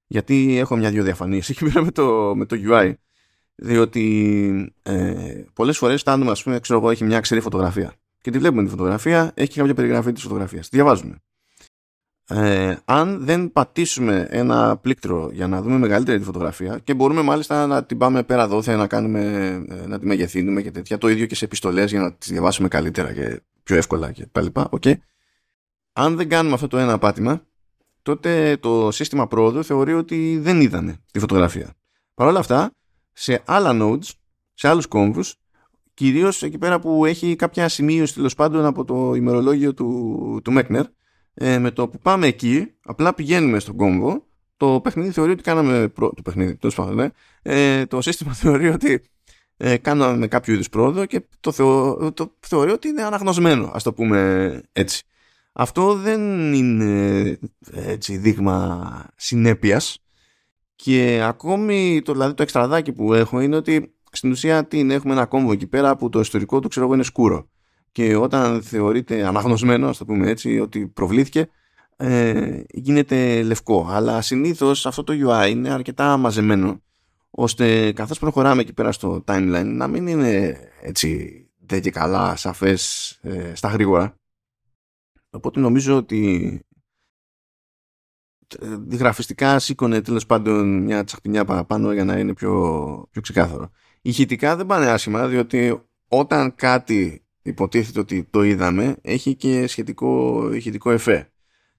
γιατί 0.06 0.58
έχω 0.58 0.76
μια-δυο 0.76 1.02
διαφανίες 1.02 1.48
εκεί 1.50 1.64
πέρα 1.64 1.84
με 1.84 1.90
το, 1.90 2.34
με 2.36 2.46
το 2.46 2.56
UI 2.70 2.94
διότι 3.54 4.74
ε, 4.82 5.44
πολλές 5.52 5.78
φορές 5.78 6.00
φτάνουμε 6.00 6.30
ας 6.30 6.42
πούμε 6.42 6.60
ξέρω 6.60 6.78
εγώ 6.78 6.90
έχει 6.90 7.04
μια 7.04 7.20
ξερή 7.20 7.40
φωτογραφία. 7.40 7.92
Και 8.20 8.30
τη 8.30 8.38
βλέπουμε 8.38 8.62
τη 8.64 8.70
φωτογραφία 8.70 9.32
έχει 9.34 9.48
και 9.48 9.58
κάποια 9.58 9.74
περιγραφή 9.74 10.12
της 10.12 10.22
φωτογραφίας. 10.22 10.68
Τη 10.68 10.76
διαβάζουμε. 10.76 11.16
Ε, 12.28 12.76
αν 12.84 13.24
δεν 13.24 13.52
πατήσουμε 13.52 14.26
ένα 14.30 14.76
πλήκτρο 14.76 15.30
για 15.32 15.46
να 15.46 15.62
δούμε 15.62 15.78
μεγαλύτερη 15.78 16.18
τη 16.18 16.24
φωτογραφία 16.24 16.78
και 16.78 16.94
μπορούμε 16.94 17.22
μάλιστα 17.22 17.66
να 17.66 17.84
την 17.84 17.98
πάμε 17.98 18.22
πέρα 18.22 18.48
δόθε 18.48 18.76
να, 18.76 18.86
κάνουμε, 18.86 19.20
ε, 19.68 19.86
να 19.86 19.98
τη 19.98 20.06
μεγεθύνουμε 20.06 20.62
και 20.62 20.70
τέτοια 20.70 20.98
το 20.98 21.08
ίδιο 21.08 21.26
και 21.26 21.34
σε 21.34 21.44
επιστολές 21.44 21.90
για 21.90 22.00
να 22.00 22.14
τις 22.14 22.28
διαβάσουμε 22.28 22.68
καλύτερα 22.68 23.12
και 23.12 23.40
πιο 23.62 23.76
εύκολα 23.76 24.12
και 24.12 24.26
τα 24.32 24.42
λοιπά 24.42 24.68
okay. 24.70 24.94
αν 25.92 26.16
δεν 26.16 26.28
κάνουμε 26.28 26.54
αυτό 26.54 26.66
το 26.66 26.78
ένα 26.78 26.98
πάτημα 26.98 27.42
τότε 28.02 28.56
το 28.56 28.90
σύστημα 28.90 29.26
πρόοδου 29.26 29.64
θεωρεί 29.64 29.94
ότι 29.94 30.38
δεν 30.38 30.60
είδανε 30.60 30.96
τη 31.10 31.18
φωτογραφία. 31.18 31.74
Παρ' 32.14 32.26
όλα 32.26 32.38
αυτά 32.38 32.72
σε 33.14 33.42
άλλα 33.46 33.70
nodes 33.80 34.10
σε 34.54 34.68
άλλους 34.68 34.86
κόμβους 34.86 35.34
κυρίως 35.94 36.42
εκεί 36.42 36.58
πέρα 36.58 36.80
που 36.80 37.04
έχει 37.04 37.36
κάποια 37.36 37.68
σημείωση 37.68 38.14
τέλος 38.14 38.34
πάντων 38.34 38.64
από 38.64 38.84
το 38.84 39.14
ημερολόγιο 39.14 39.74
του, 39.74 40.40
του 40.44 40.52
Μέκνερ 40.52 40.84
ε, 41.34 41.58
με 41.58 41.70
το 41.70 41.88
που 41.88 41.98
πάμε 41.98 42.26
εκεί, 42.26 42.74
απλά 42.84 43.14
πηγαίνουμε 43.14 43.58
στον 43.58 43.76
κόμβο, 43.76 44.26
το 44.56 44.80
παιχνίδι 44.80 45.10
θεωρεί 45.10 45.30
ότι 45.30 45.42
κάναμε. 45.42 45.88
Προ... 45.88 46.12
Το 46.12 46.22
παιχνίδι, 46.22 46.56
τέλος 46.56 46.74
πάντων, 46.74 46.94
ναι. 46.94 47.08
ε, 47.42 47.86
το 47.86 48.00
σύστημα 48.00 48.32
θεωρεί 48.42 48.68
ότι 48.68 49.02
ε, 49.56 49.76
κάναμε 49.76 50.26
κάποιο 50.26 50.54
είδους 50.54 50.68
πρόοδο 50.68 51.06
και 51.06 51.26
το, 51.40 51.52
θεω... 51.52 52.12
το 52.12 52.36
θεωρεί 52.40 52.70
ότι 52.70 52.88
είναι 52.88 53.02
αναγνωσμένο, 53.02 53.70
ας 53.74 53.82
το 53.82 53.92
πούμε 53.92 54.60
έτσι. 54.72 55.02
Αυτό 55.52 55.94
δεν 55.94 56.52
είναι 56.52 57.38
έτσι, 57.72 58.16
δείγμα 58.16 59.06
συνέπειας. 59.16 60.03
Και 60.76 61.22
ακόμη 61.22 62.02
το, 62.04 62.12
δηλαδή 62.12 62.34
το 62.34 62.42
εξτραδάκι 62.42 62.92
που 62.92 63.12
έχω 63.12 63.40
είναι 63.40 63.56
ότι 63.56 63.94
στην 64.12 64.30
ουσία 64.30 64.66
τι 64.66 64.92
έχουμε 64.92 65.12
ένα 65.12 65.26
κόμβο 65.26 65.52
εκεί 65.52 65.66
πέρα 65.66 65.96
που 65.96 66.08
το 66.08 66.20
ιστορικό 66.20 66.60
του 66.60 66.68
ξέρω 66.68 66.86
εγώ 66.86 66.94
είναι 66.94 67.02
σκούρο 67.02 67.48
και 67.94 68.16
όταν 68.16 68.62
θεωρείται 68.62 69.26
αναγνωσμένο, 69.26 69.88
ας 69.88 69.98
το 69.98 70.04
πούμε 70.04 70.28
έτσι, 70.28 70.60
ότι 70.60 70.86
προβλήθηκε, 70.86 71.48
ε, 71.96 72.60
γίνεται 72.72 73.42
λευκό. 73.42 73.86
Αλλά 73.90 74.20
συνήθως 74.20 74.86
αυτό 74.86 75.04
το 75.04 75.12
UI 75.12 75.50
είναι 75.50 75.70
αρκετά 75.70 76.16
μαζεμένο 76.16 76.82
ώστε 77.30 77.92
καθώς 77.92 78.18
προχωράμε 78.18 78.60
εκεί 78.60 78.72
πέρα 78.72 78.92
στο 78.92 79.24
timeline 79.26 79.64
να 79.66 79.88
μην 79.88 80.06
είναι 80.06 80.58
έτσι 80.82 81.38
δεν 81.66 81.80
και 81.80 81.90
καλά 81.90 82.36
σαφές 82.36 83.10
ε, 83.22 83.54
στα 83.54 83.68
γρήγορα. 83.68 84.16
Οπότε 85.30 85.60
νομίζω 85.60 85.96
ότι 85.96 86.60
ε, 86.70 86.73
γραφιστικά 88.90 89.58
σήκωνε 89.58 90.00
τέλος 90.00 90.26
πάντων 90.26 90.82
μια 90.82 91.04
τσαχπινιά 91.04 91.44
παραπάνω 91.44 91.92
για 91.92 92.04
να 92.04 92.18
είναι 92.18 92.34
πιο, 92.34 93.06
πιο 93.10 93.20
ξεκάθαρο. 93.20 93.70
Ηχητικά 94.02 94.56
δεν 94.56 94.66
πάνε 94.66 94.90
άσχημα 94.90 95.26
διότι 95.26 95.82
όταν 96.08 96.54
κάτι 96.54 97.24
υποτίθεται 97.42 98.00
ότι 98.00 98.24
το 98.30 98.42
είδαμε 98.42 98.96
έχει 99.02 99.34
και 99.34 99.66
σχετικό 99.66 100.50
ηχητικό 100.52 100.90
εφέ 100.90 101.28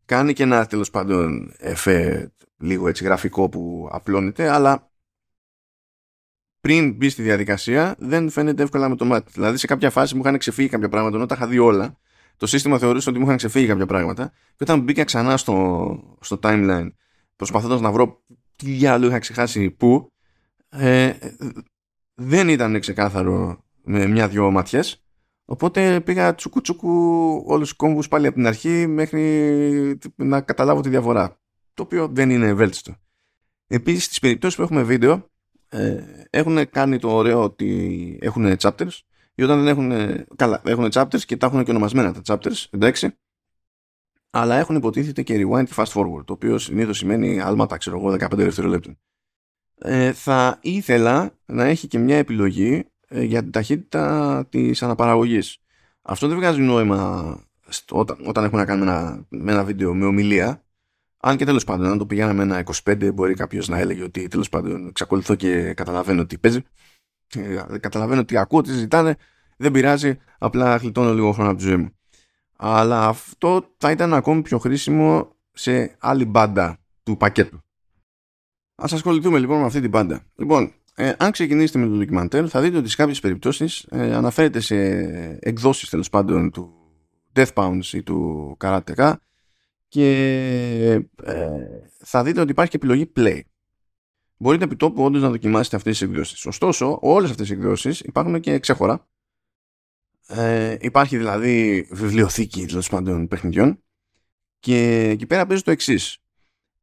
κάνει 0.05 0.33
και 0.33 0.43
ένα 0.43 0.65
τέλος 0.65 0.89
πάντων 0.89 1.53
εφέ 1.57 2.31
λίγο 2.57 2.87
έτσι 2.87 3.03
γραφικό 3.03 3.49
που 3.49 3.89
απλώνεται, 3.91 4.49
αλλά 4.49 4.91
πριν 6.61 6.93
μπει 6.93 7.09
στη 7.09 7.21
διαδικασία 7.21 7.95
δεν 7.99 8.29
φαίνεται 8.29 8.63
εύκολα 8.63 8.89
με 8.89 8.95
το 8.95 9.05
μάτι. 9.05 9.31
Δηλαδή 9.33 9.57
σε 9.57 9.67
κάποια 9.67 9.89
φάση 9.89 10.15
μου 10.15 10.21
είχαν 10.21 10.37
ξεφύγει 10.37 10.69
κάποια 10.69 10.89
πράγματα, 10.89 11.15
ενώ 11.15 11.25
τα 11.25 11.35
είχα 11.35 11.47
δει 11.47 11.57
όλα. 11.57 11.97
Το 12.37 12.45
σύστημα 12.47 12.77
θεωρούσε 12.77 13.09
ότι 13.09 13.19
μου 13.19 13.25
είχαν 13.25 13.37
ξεφύγει 13.37 13.67
κάποια 13.67 13.85
πράγματα. 13.85 14.29
Και 14.29 14.63
όταν 14.63 14.79
μπήκα 14.79 15.03
ξανά 15.03 15.37
στο, 15.37 16.17
στο 16.21 16.39
timeline, 16.41 16.87
προσπαθώντας 17.35 17.81
να 17.81 17.91
βρω 17.91 18.23
τι 18.55 18.85
άλλο 18.85 19.07
είχα 19.07 19.19
ξεχάσει 19.19 19.71
πού, 19.71 20.11
ε, 20.69 21.13
δεν 22.13 22.49
ήταν 22.49 22.79
ξεκάθαρο 22.79 23.63
με 23.83 24.07
μια-δυο 24.07 24.51
ματιές 24.51 25.05
Οπότε 25.45 26.01
πήγα 26.01 26.35
τσουκου 26.35 26.61
τσουκου 26.61 26.89
όλους 27.45 27.67
τους 27.67 27.77
κόμβους 27.77 28.07
πάλι 28.07 28.27
από 28.27 28.35
την 28.35 28.47
αρχή 28.47 28.87
μέχρι 28.87 29.99
να 30.15 30.41
καταλάβω 30.41 30.81
τη 30.81 30.89
διαφορά. 30.89 31.39
Το 31.73 31.83
οποίο 31.83 32.07
δεν 32.07 32.29
είναι 32.29 32.47
ευέλτιστο. 32.47 32.95
Επίσης 33.67 34.03
στις 34.03 34.19
περιπτώσεις 34.19 34.55
που 34.55 34.61
έχουμε 34.61 34.83
βίντεο 34.83 35.29
ε, 35.69 36.03
έχουν 36.29 36.69
κάνει 36.69 36.99
το 36.99 37.15
ωραίο 37.15 37.43
ότι 37.43 38.19
έχουν 38.21 38.55
chapters 38.59 38.99
ή 39.35 39.43
όταν 39.43 39.63
δεν 39.63 39.67
έχουν, 39.67 39.91
καλά, 40.35 40.61
έχουν 40.65 40.89
chapters 40.91 41.21
και 41.25 41.37
τα 41.37 41.45
έχουν 41.45 41.63
και 41.63 41.71
ονομασμένα 41.71 42.13
τα 42.13 42.21
chapters, 42.25 42.65
εντάξει, 42.69 43.17
αλλά 44.29 44.55
έχουν 44.55 44.75
υποτίθεται 44.75 45.21
και 45.23 45.45
rewind 45.47 45.67
fast 45.75 45.91
forward, 45.93 46.25
το 46.25 46.33
οποίο 46.33 46.57
συνήθως 46.57 46.97
σημαίνει 46.97 47.39
άλματα, 47.39 47.77
ξέρω 47.77 47.97
εγώ, 47.97 48.11
15 48.11 48.29
δευτερολέπτων. 48.31 48.97
Ε, 49.77 50.13
θα 50.13 50.59
ήθελα 50.61 51.31
να 51.45 51.63
έχει 51.63 51.87
και 51.87 51.97
μια 51.97 52.17
επιλογή 52.17 52.85
ε, 53.07 53.23
για 53.23 53.41
την 53.41 53.51
ταχύτητα 53.51 54.45
της 54.49 54.83
αναπαραγωγής. 54.83 55.57
Αυτό 56.01 56.27
δεν 56.27 56.37
βγάζει 56.37 56.61
νόημα 56.61 57.39
όταν, 57.89 58.17
όταν 58.25 58.43
έχουμε 58.43 58.59
να 58.59 58.67
κάνουμε 58.67 58.91
ένα, 58.91 59.25
με 59.29 59.51
ένα 59.51 59.63
βίντεο 59.63 59.93
με 59.93 60.05
ομιλία. 60.05 60.63
Αν 61.17 61.37
και 61.37 61.45
τέλος 61.45 61.63
πάντων, 61.63 61.85
αν 61.85 61.97
το 61.97 62.05
πηγαίναμε 62.05 62.43
ένα 62.43 62.63
25, 62.83 63.13
μπορεί 63.13 63.33
κάποιος 63.33 63.67
να 63.67 63.77
έλεγε 63.77 64.03
ότι 64.03 64.27
τέλος 64.27 64.49
πάντων 64.49 64.87
εξακολουθώ 64.87 65.35
και 65.35 65.73
καταλαβαίνω 65.73 66.25
τι 66.25 66.37
παίζει. 66.37 66.61
Ε, 67.35 67.77
καταλαβαίνω 67.79 68.25
τι 68.25 68.37
ακούω, 68.37 68.61
τι 68.61 68.71
ζητάνε. 68.71 69.15
Δεν 69.57 69.71
πειράζει, 69.71 70.17
απλά 70.37 70.75
γλιτώνω 70.75 71.13
λίγο 71.13 71.31
χρόνο 71.31 71.49
από 71.49 71.59
τη 71.59 71.65
ζωή 71.65 71.77
μου. 71.77 71.89
Αλλά 72.55 73.07
αυτό 73.07 73.73
θα 73.77 73.91
ήταν 73.91 74.13
ακόμη 74.13 74.41
πιο 74.41 74.57
χρήσιμο 74.57 75.35
σε 75.51 75.95
άλλη 75.99 76.25
μπάντα 76.25 76.77
του 77.03 77.17
πακέτου. 77.17 77.59
Ας 78.75 78.93
ασχοληθούμε 78.93 79.39
λοιπόν 79.39 79.59
με 79.59 79.65
αυτή 79.65 79.81
την 79.81 79.89
μπάντα. 79.89 80.23
Λοιπόν, 80.35 80.73
ε, 80.95 81.13
αν 81.17 81.31
ξεκινήσετε 81.31 81.79
με 81.79 81.87
το 81.87 81.95
ντοκιμαντέρ 81.95 82.49
θα 82.49 82.61
δείτε 82.61 82.77
ότι 82.77 82.89
σε 82.89 82.95
κάποιες 82.95 83.19
περιπτώσεις 83.19 83.85
ε, 83.89 84.13
αναφέρεται 84.13 84.59
σε 84.59 84.75
εκδόσεις 85.39 85.89
τέλος 85.89 86.09
πάντων 86.09 86.51
του 86.51 86.73
Death 87.33 87.53
Pounds 87.53 87.85
ή 87.93 88.03
του 88.03 88.57
Karateka 88.59 89.13
και 89.87 90.09
ε, 91.23 91.49
θα 91.97 92.23
δείτε 92.23 92.41
ότι 92.41 92.51
υπάρχει 92.51 92.71
και 92.71 92.77
επιλογή 92.77 93.11
Play. 93.15 93.39
Μπορείτε 94.37 94.63
επί 94.63 94.75
τόπου 94.75 95.03
όντως 95.03 95.21
να 95.21 95.29
δοκιμάσετε 95.29 95.75
αυτές 95.75 95.97
τις 95.97 96.07
εκδόσεις. 96.07 96.45
Ωστόσο, 96.45 96.99
όλες 97.01 97.29
αυτές 97.29 97.47
τις 97.47 97.57
εκδόσεις 97.57 97.99
υπάρχουν 97.99 98.39
και 98.39 98.59
ξέχωρα. 98.59 99.07
Ε, 100.27 100.77
υπάρχει 100.79 101.17
δηλαδή 101.17 101.87
βιβλιοθήκη 101.91 102.65
τέλος 102.65 102.89
πάντων 102.89 103.27
παιχνιδιών 103.27 103.83
και 104.59 105.07
εκεί 105.09 105.25
πέρα 105.25 105.45
παίζει 105.45 105.63
το 105.63 105.71
εξής. 105.71 106.17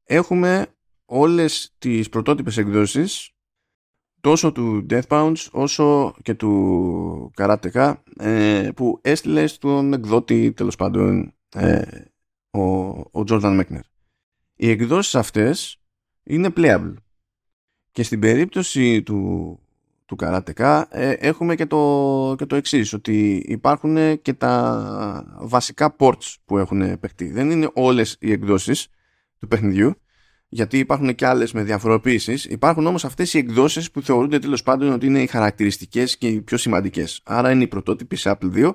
Έχουμε 0.05 0.67
όλες 1.05 1.75
τις 1.79 2.09
πρωτότυπες 2.09 2.57
εκδόσεις 2.57 3.31
τόσο 4.21 4.53
του 4.53 4.87
Deathbounds 4.91 5.47
όσο 5.51 6.15
και 6.23 6.35
του 6.35 7.31
Karateka 7.37 7.95
ε, 8.17 8.71
που 8.77 8.99
έστειλε 9.03 9.47
στον 9.47 9.93
εκδότη 9.93 10.53
τέλος 10.53 10.77
πάντων 10.77 11.35
ε, 11.55 11.83
ο, 12.51 12.63
ο 12.91 13.25
Jordan 13.29 13.61
Mechner. 13.61 13.81
Οι 14.55 14.71
εκδόσεις 14.71 15.15
αυτές 15.15 15.81
είναι 16.23 16.53
playable 16.57 16.95
και 17.93 18.03
στην 18.03 18.21
περίπτωση 18.21 19.03
του, 19.03 19.59
του 20.07 20.17
Karateka 20.21 20.83
ε, 20.89 21.11
έχουμε 21.11 21.55
και 21.55 21.67
το, 21.67 22.35
και 22.39 22.47
το 22.47 22.57
εξής 22.57 22.93
ότι 22.93 23.45
υπάρχουν 23.47 24.23
και 24.23 24.33
τα 24.33 25.37
βασικά 25.41 25.97
ports 25.99 26.35
που 26.45 26.59
έχουν 26.59 27.01
παιχτεί. 27.01 27.31
Δεν 27.31 27.51
είναι 27.51 27.71
όλες 27.75 28.17
οι 28.21 28.33
εκδόσεις 28.33 28.89
του 29.39 29.49
παιχνιδιού 29.49 29.95
γιατί 30.55 30.79
υπάρχουν 30.79 31.15
και 31.15 31.27
άλλες 31.27 31.53
με 31.53 31.63
διαφοροποίησεις. 31.63 32.45
Υπάρχουν 32.45 32.87
όμως 32.87 33.05
αυτές 33.05 33.35
οι 33.35 33.39
εκδόσεις 33.39 33.91
που 33.91 34.03
θεωρούνται 34.03 34.39
τέλος 34.39 34.63
πάντων 34.63 34.93
ότι 34.93 35.07
είναι 35.07 35.23
οι 35.23 35.27
χαρακτηριστικές 35.27 36.17
και 36.17 36.29
οι 36.29 36.41
πιο 36.41 36.57
σημαντικές. 36.57 37.21
Άρα 37.25 37.51
είναι 37.51 37.63
η 37.63 37.67
πρωτότυπη 37.67 38.17
σε 38.17 38.39
Apple 38.39 38.53
2, 38.55 38.75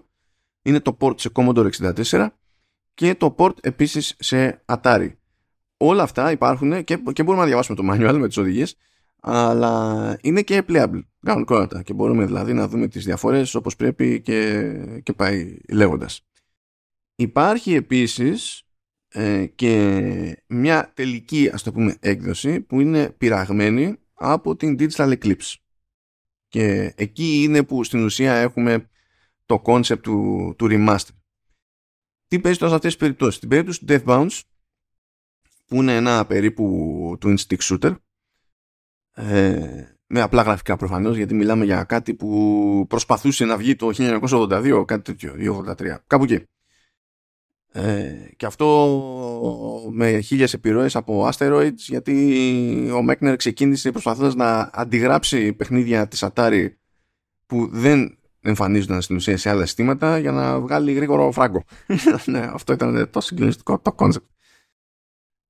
είναι 0.62 0.80
το 0.80 0.98
port 1.00 1.20
σε 1.20 1.30
Commodore 1.34 1.70
64 2.10 2.28
και 2.94 3.16
το 3.16 3.36
port 3.38 3.54
επίσης 3.62 4.16
σε 4.20 4.64
Atari. 4.66 5.12
Όλα 5.78 6.04
αυτά 6.04 6.32
υπάρχουν 6.32 6.84
και, 6.84 7.04
και 7.14 7.24
μπορούμε 7.24 7.42
να 7.44 7.48
διαβάσουμε 7.48 7.78
το 7.78 7.84
manual 7.92 8.18
με 8.20 8.28
τις 8.28 8.38
οδηγίες, 8.38 8.76
αλλά 9.30 10.18
είναι 10.22 10.42
και 10.42 10.64
playable. 10.68 11.02
Κανονικότατα 11.22 11.82
και 11.82 11.94
μπορούμε 11.94 12.26
δηλαδή 12.26 12.54
να 12.54 12.68
δούμε 12.68 12.88
τις 12.88 13.06
διαφορές 13.06 13.56
όπως 13.56 13.76
πρέπει 13.76 14.22
και, 14.22 14.74
και 15.04 15.14
πάει 15.14 15.58
λέγοντας. 15.72 16.22
Υπάρχει 17.16 17.74
επίσης 17.74 18.64
ε, 19.08 19.46
και 19.46 20.44
μια 20.48 20.92
τελική 20.94 21.50
ας 21.54 21.64
το 21.64 21.72
πούμε 21.72 21.98
έκδοση 22.00 22.62
που 22.62 22.80
είναι 22.82 23.10
πειραγμένη 23.10 23.96
από 24.14 24.56
την 24.56 24.76
Digital 24.80 25.18
Eclipse. 25.18 25.56
Και 26.48 26.94
εκεί 26.98 27.44
είναι 27.44 27.64
που 27.64 27.84
στην 27.84 28.04
ουσία 28.04 28.34
έχουμε 28.34 28.90
το 29.46 29.62
concept 29.66 30.00
του, 30.02 30.54
του 30.58 30.68
remaster. 30.70 31.16
Τι 32.28 32.40
παίζει 32.40 32.58
τώρα 32.58 32.70
σε 32.70 32.76
αυτές 32.76 32.92
τις 32.92 33.02
περιπτώσεις; 33.02 33.36
Στην 33.36 33.50
περίπτωση 33.50 33.86
του 33.86 33.86
Deathbounce 33.90 34.40
που 35.66 35.76
είναι 35.76 35.96
ένα 35.96 36.26
περίπου 36.26 37.18
twin 37.22 37.36
stick 37.38 37.60
shooter 37.60 37.96
ε, 39.18 39.98
με 40.08 40.22
απλά 40.22 40.42
γραφικά 40.42 40.76
προφανώς 40.76 41.18
γιατί 41.18 41.34
μιλάμε 41.34 41.66
για 41.66 41.84
κάτι 41.84 42.14
που 42.14 42.86
προσπαθούσε 42.90 43.46
να 43.46 43.58
βγει 43.58 43.76
το 43.76 43.90
1982 43.98 44.84
κάτι 44.88 45.02
τέτοιο, 45.02 45.64
1983 45.68 45.96
κάπου 46.08 46.24
εκεί 46.24 46.44
ε, 47.72 48.14
και 48.36 48.46
αυτό 48.46 49.88
με 49.92 50.20
χίλιες 50.20 50.54
επιρροές 50.54 50.96
από 50.96 51.30
Asteroids 51.32 51.76
γιατί 51.76 52.92
ο 52.94 53.02
Μέκνερ 53.02 53.36
ξεκίνησε 53.36 53.92
προσπαθώντας 53.92 54.36
να 54.36 54.70
αντιγράψει 54.74 55.54
παιχνίδια 55.54 56.08
της 56.08 56.24
Atari 56.28 56.68
που 57.46 57.68
δεν 57.72 58.18
εμφανίζονταν 58.42 59.02
στην 59.02 59.16
ουσία 59.16 59.38
σε 59.38 59.50
άλλα 59.50 59.66
συστήματα 59.66 60.18
για 60.18 60.32
να 60.32 60.60
βγάλει 60.60 60.94
γρήγορο 60.94 61.32
φράγκο. 61.32 61.64
ναι, 62.26 62.50
αυτό 62.54 62.74
ήταν 62.74 63.10
το 63.10 63.22
συγκλονιστικό 63.22 63.80
το 63.80 63.96
concept. 63.98 64.28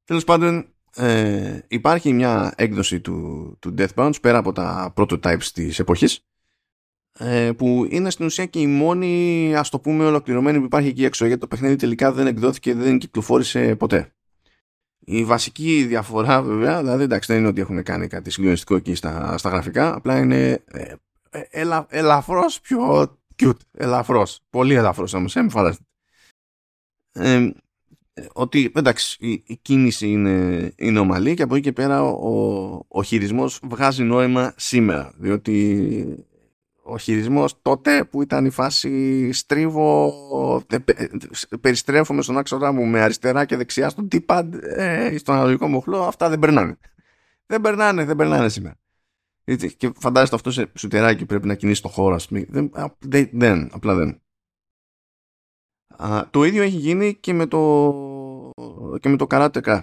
Τέλος 0.04 0.24
πάντων 0.24 0.77
ε, 0.98 1.60
υπάρχει 1.68 2.14
μια 2.14 2.54
έκδοση 2.58 3.00
του, 3.00 3.58
του 3.60 3.74
Deathbounds 3.78 4.22
πέρα 4.22 4.38
από 4.38 4.52
τα 4.52 4.94
prototypes 4.96 5.44
της 5.54 5.80
εποχής 5.80 6.26
ε, 7.20 7.52
που 7.52 7.88
είναι 7.90 8.10
στην 8.10 8.26
ουσία 8.26 8.46
και 8.46 8.60
η 8.60 8.68
μόνη 8.68 9.54
ας 9.56 9.70
το 9.70 9.80
πούμε 9.80 10.06
ολοκληρωμένη 10.06 10.60
που 10.60 10.66
υπάρχει 10.66 10.88
εκεί 10.88 11.06
έξω 11.06 11.26
γιατί 11.26 11.42
το 11.42 11.48
παιχνίδι 11.48 11.76
τελικά 11.76 12.12
δεν 12.12 12.28
εκδόθηκε 12.28 12.74
δεν 12.74 12.98
κυκλοφόρησε 12.98 13.76
ποτέ. 13.76 14.12
Η 15.00 15.24
βασική 15.24 15.84
διαφορά 15.84 16.42
βέβαια 16.42 16.80
δηλαδή 16.80 17.04
εντάξει 17.04 17.32
δεν 17.32 17.42
είναι 17.42 17.50
ότι 17.50 17.62
έχουν 17.62 17.84
κάνει 17.84 18.08
κάτι 18.08 18.30
συγκλονιστικό 18.30 18.76
εκεί 18.76 18.96
στα, 18.96 19.38
στα 19.38 19.50
γραφικά 19.50 19.96
απλά 19.96 20.20
είναι 20.20 20.64
ε, 20.66 20.94
ε, 21.30 21.42
ελα, 21.50 21.86
ελαφρώς 21.90 22.62
πιο 22.62 23.12
cute. 23.44 23.60
Ελαφρώς, 23.72 24.40
πολύ 24.50 24.74
ελαφρώς 24.74 25.14
όμως 25.14 25.36
ε, 25.36 25.46
ε, 27.12 27.52
ότι 28.34 28.72
εντάξει 28.76 29.18
η, 29.20 29.44
η, 29.46 29.58
κίνηση 29.62 30.08
είναι, 30.08 30.72
είναι 30.78 31.00
ομαλή 31.00 31.34
και 31.34 31.42
από 31.42 31.56
εκεί 31.56 31.64
και 31.64 31.72
πέρα 31.72 32.04
ο, 32.04 32.30
ο, 32.34 32.86
ο 32.88 33.04
χειρισμός 33.04 33.60
βγάζει 33.64 34.04
νόημα 34.04 34.54
σήμερα. 34.56 35.14
Διότι 35.18 36.28
ο 36.84 36.98
χειρισμός 36.98 37.62
τότε 37.62 38.04
που 38.04 38.22
ήταν 38.22 38.46
η 38.46 38.50
φάση 38.50 39.32
στρίβω 39.32 40.14
περιστρέφομαι 41.62 42.22
στον 42.22 42.38
άξονα 42.38 42.72
μου 42.72 42.86
με 42.86 43.02
αριστερά 43.02 43.46
και 43.46 43.56
δεξιά 43.56 43.90
στον 43.90 44.08
D-pad 44.12 44.50
ε, 44.62 45.18
στον 45.18 45.36
αναλογικό 45.36 45.68
μοχλό 45.68 46.02
αυτά 46.04 46.30
δεν 46.30 46.40
περνάνε. 46.40 46.78
Δεν 47.46 47.62
περνάνε, 47.62 48.06
δεν 48.06 48.16
περνάνε 48.16 48.50
σήμερα. 48.50 48.80
Και 49.78 49.92
φαντάζεστε 50.00 50.36
αυτό 50.36 50.52
σε 50.52 50.72
σουτεράκι 50.74 51.26
πρέπει 51.26 51.48
να 51.48 51.56
κινήσει 51.56 51.82
το 51.82 51.88
χώρο 51.88 52.20
δεν, 52.50 52.72
δεν, 53.32 53.70
απλά 53.72 53.96
δεν 53.96 54.22
το 56.32 56.44
ίδιο 56.44 56.64
έχει 56.64 56.78
γίνει 56.78 57.16
και 57.16 57.34
με 57.34 57.46
το, 57.46 58.52
και 59.00 59.10
με 59.10 59.18
το 59.18 59.28
Karateka. 59.30 59.82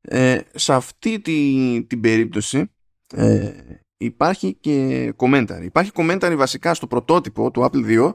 Ε, 0.00 0.40
σε 0.54 0.72
αυτή 0.72 1.20
τη, 1.20 1.84
την 1.86 2.00
περίπτωση 2.00 2.70
ε, 3.14 3.52
υπάρχει 3.96 4.54
και 4.54 5.08
commentary. 5.16 5.62
Υπάρχει 5.62 5.90
commentary 5.94 6.34
βασικά 6.36 6.74
στο 6.74 6.86
πρωτότυπο 6.86 7.50
του 7.50 7.68
Apple 7.70 8.10
2 8.10 8.14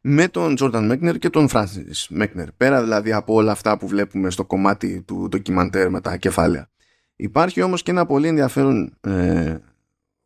με 0.00 0.28
τον 0.28 0.54
Jordan 0.58 0.92
Mechner 0.92 1.18
και 1.18 1.30
τον 1.30 1.48
Francis 1.50 2.20
Mechner. 2.20 2.46
Πέρα 2.56 2.82
δηλαδή 2.82 3.12
από 3.12 3.34
όλα 3.34 3.52
αυτά 3.52 3.78
που 3.78 3.88
βλέπουμε 3.88 4.30
στο 4.30 4.44
κομμάτι 4.44 5.02
του 5.02 5.26
ντοκιμαντέρ 5.28 5.90
με 5.90 6.00
τα 6.00 6.16
κεφάλαια. 6.16 6.70
Υπάρχει 7.16 7.62
όμως 7.62 7.82
και 7.82 7.90
ένα 7.90 8.06
πολύ 8.06 8.28
ενδιαφέρον 8.28 8.98
ε, 9.00 9.56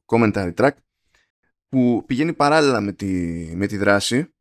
commentary 0.06 0.54
track 0.54 0.70
που 1.68 2.04
πηγαίνει 2.06 2.32
παράλληλα 2.32 2.80
με 2.80 2.92
τη, 2.92 3.06
με 3.54 3.66
τη 3.66 3.76
δράση. 3.76 4.32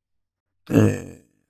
Ε, 0.69 1.03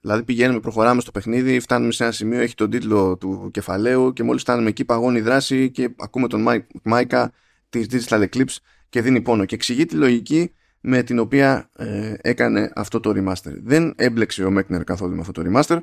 δηλαδή 0.10 0.28
πηγαίνουμε, 0.28 0.60
προχωράμε 0.60 1.02
στο 1.02 1.12
παιχνίδι, 1.12 1.60
φτάνουμε 1.60 1.91
σε 1.91 2.04
ένα 2.04 2.12
σημείο, 2.12 2.39
έχει 2.39 2.56
τον 2.56 2.69
τίτλο 2.69 3.17
του 3.17 3.50
κεφαλαίου 3.54 4.13
και 4.13 4.24
μόλις 4.24 4.41
φτάνουμε 4.41 4.69
εκεί 4.69 4.86
παγώνει 4.86 5.17
η 5.17 5.22
δράση 5.22 5.72
και 5.72 5.89
ακούμε 5.98 6.28
τον 6.28 6.45
Μάικα 6.84 7.32
της 7.69 7.88
Digital 7.91 8.28
Eclipse 8.30 8.56
και 8.89 9.02
δίνει 9.02 9.22
πόνο 9.22 9.45
και 9.45 9.56
εξηγεί 9.56 9.86
τη 9.86 9.95
λογική 9.95 10.54
με 10.82 11.04
την 11.04 11.19
οποία 11.19 11.69
ε, 11.78 12.13
έκανε 12.22 12.72
αυτό 12.76 13.00
το 13.00 13.10
remaster. 13.10 13.54
Δεν 13.63 13.93
έμπλεξε 13.98 14.43
ο 14.43 14.52
Μέκνερ 14.52 14.84
καθόλου 14.84 15.15
με 15.15 15.22
αυτό 15.22 15.32
το 15.32 15.41
remaster. 15.45 15.80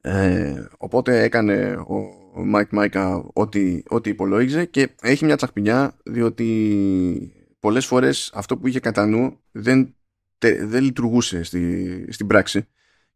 Ε, 0.00 0.66
οπότε 0.78 1.22
έκανε 1.22 1.72
ο 1.72 2.54
Mike 2.54 2.68
Μάικα 2.70 3.24
ό,τι, 3.32 3.82
ό,τι 3.88 4.10
υπολόγιζε 4.10 4.64
και 4.64 4.94
έχει 5.02 5.24
μια 5.24 5.36
τσαχπινιά 5.36 5.96
διότι 6.04 7.32
πολλές 7.60 7.86
φορές 7.86 8.30
αυτό 8.34 8.56
που 8.56 8.66
είχε 8.66 8.80
κατά 8.80 9.06
νου 9.06 9.40
δεν, 9.52 9.94
δεν 10.38 10.82
λειτουργούσε 10.82 11.42
στη, 11.42 12.06
στην 12.12 12.26
πράξη 12.26 12.68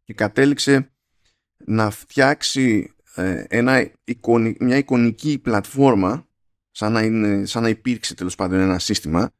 και 0.03 0.13
κατέληξε 0.13 0.91
να 1.65 1.89
φτιάξει 1.89 2.93
ε, 3.15 3.43
ένα 3.47 3.91
μια 4.59 4.77
εικονική 4.77 5.39
πλατφόρμα 5.39 6.27
σαν 6.71 6.91
να, 6.91 7.01
είναι, 7.01 7.45
σαν 7.45 7.63
να 7.63 7.69
υπήρξε 7.69 8.15
τέλος 8.15 8.35
πάντων 8.35 8.59
ένα 8.59 8.79
σύστημα 8.79 9.31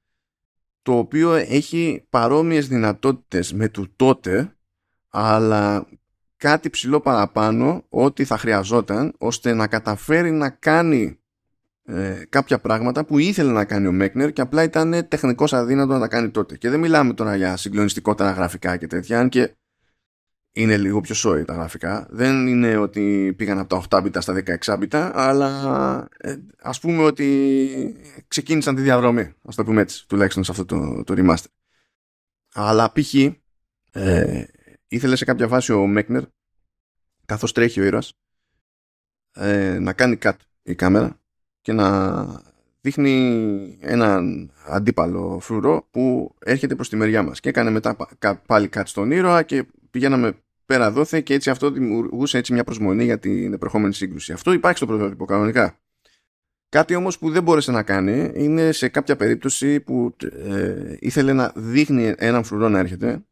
το 0.81 0.97
οποίο 0.97 1.33
έχει 1.33 2.05
παρόμοιες 2.09 2.67
δυνατότητες 2.67 3.53
με 3.53 3.69
του 3.69 3.93
τότε 3.95 4.55
αλλά 5.09 5.87
κάτι 6.37 6.69
ψηλό 6.69 7.01
παραπάνω 7.01 7.85
ό,τι 7.89 8.25
θα 8.25 8.37
χρειαζόταν 8.37 9.13
ώστε 9.17 9.53
να 9.53 9.67
καταφέρει 9.67 10.31
να 10.31 10.49
κάνει 10.49 11.20
ε, 11.83 12.23
κάποια 12.29 12.59
πράγματα 12.59 13.05
που 13.05 13.17
ήθελε 13.17 13.51
να 13.51 13.65
κάνει 13.65 13.87
ο 13.87 13.91
Μέκνερ 13.91 14.33
και 14.33 14.41
απλά 14.41 14.63
ήταν 14.63 15.07
τεχνικός 15.07 15.53
αδύνατος 15.53 15.93
να 15.93 15.99
τα 15.99 16.07
κάνει 16.07 16.29
τότε. 16.29 16.57
Και 16.57 16.69
δεν 16.69 16.79
μιλάμε 16.79 17.13
τώρα 17.13 17.35
για 17.35 17.57
συγκλονιστικότερα 17.57 18.31
γραφικά 18.31 18.77
και 18.77 18.87
τέτοια, 18.87 19.19
αν 19.19 19.29
και 19.29 19.55
είναι 20.51 20.77
λίγο 20.77 21.01
πιο 21.01 21.15
σόι 21.15 21.45
τα 21.45 21.53
γραφικά. 21.53 22.07
Δεν 22.09 22.47
είναι 22.47 22.77
ότι 22.77 23.33
πήγαν 23.37 23.59
από 23.59 23.69
τα 23.69 24.01
8 24.01 24.05
bit 24.05 24.21
στα 24.21 24.43
16 24.65 24.79
bit, 24.79 25.11
αλλά 25.13 26.07
ε, 26.17 26.35
ας 26.61 26.79
πούμε 26.79 27.03
ότι 27.03 27.95
ξεκίνησαν 28.27 28.75
τη 28.75 28.81
διαδρομή, 28.81 29.33
ας 29.45 29.55
το 29.55 29.63
πούμε 29.63 29.81
έτσι, 29.81 30.07
τουλάχιστον 30.07 30.43
σε 30.43 30.51
αυτό 30.51 30.65
το, 30.65 31.03
το 31.03 31.13
remaster. 31.17 31.51
Αλλά 32.53 32.91
π.χ. 32.91 33.13
Ε, 33.93 34.45
ήθελε 34.87 35.15
σε 35.15 35.25
κάποια 35.25 35.47
φάση 35.47 35.73
ο 35.73 35.87
Μέκνερ, 35.87 36.23
καθώς 37.25 37.51
τρέχει 37.51 37.79
ο 37.79 37.83
ήρωας, 37.83 38.13
ε, 39.33 39.79
να 39.79 39.93
κάνει 39.93 40.17
cut 40.21 40.35
η 40.63 40.75
κάμερα 40.75 41.20
και 41.61 41.73
να 41.73 42.25
δείχνει 42.81 43.77
έναν 43.81 44.51
αντίπαλο 44.67 45.39
φρουρό 45.41 45.87
που 45.91 46.35
έρχεται 46.39 46.75
προς 46.75 46.89
τη 46.89 46.95
μεριά 46.95 47.23
μας 47.23 47.39
και 47.39 47.49
έκανε 47.49 47.69
μετά 47.69 47.95
πάλι 48.45 48.67
κάτι 48.67 48.89
στον 48.89 49.11
ήρωα 49.11 49.43
και 49.43 49.65
πηγαίναμε 49.91 50.33
πέρα 50.65 50.91
δόθε 50.91 51.21
και 51.21 51.33
έτσι 51.33 51.49
αυτό 51.49 51.71
δημιουργούσε 51.71 52.37
έτσι 52.37 52.53
μια 52.53 52.63
προσμονή 52.63 53.03
για 53.03 53.19
την 53.19 53.53
επερχόμενη 53.53 53.93
σύγκρουση. 53.93 54.33
Αυτό 54.33 54.53
υπάρχει 54.53 54.77
στο 54.77 54.85
πρωτότυπο 54.85 55.25
κανονικά. 55.25 55.79
Κάτι 56.69 56.95
όμως 56.95 57.17
που 57.17 57.29
δεν 57.31 57.43
μπόρεσε 57.43 57.71
να 57.71 57.83
κάνει 57.83 58.31
είναι 58.33 58.71
σε 58.71 58.87
κάποια 58.87 59.15
περίπτωση 59.15 59.79
που 59.79 60.15
ε, 60.43 60.95
ήθελε 60.99 61.33
να 61.33 61.51
δείχνει 61.55 62.13
έναν 62.17 62.43
φρουρό 62.43 62.69
να 62.69 62.79
έρχεται, 62.79 63.25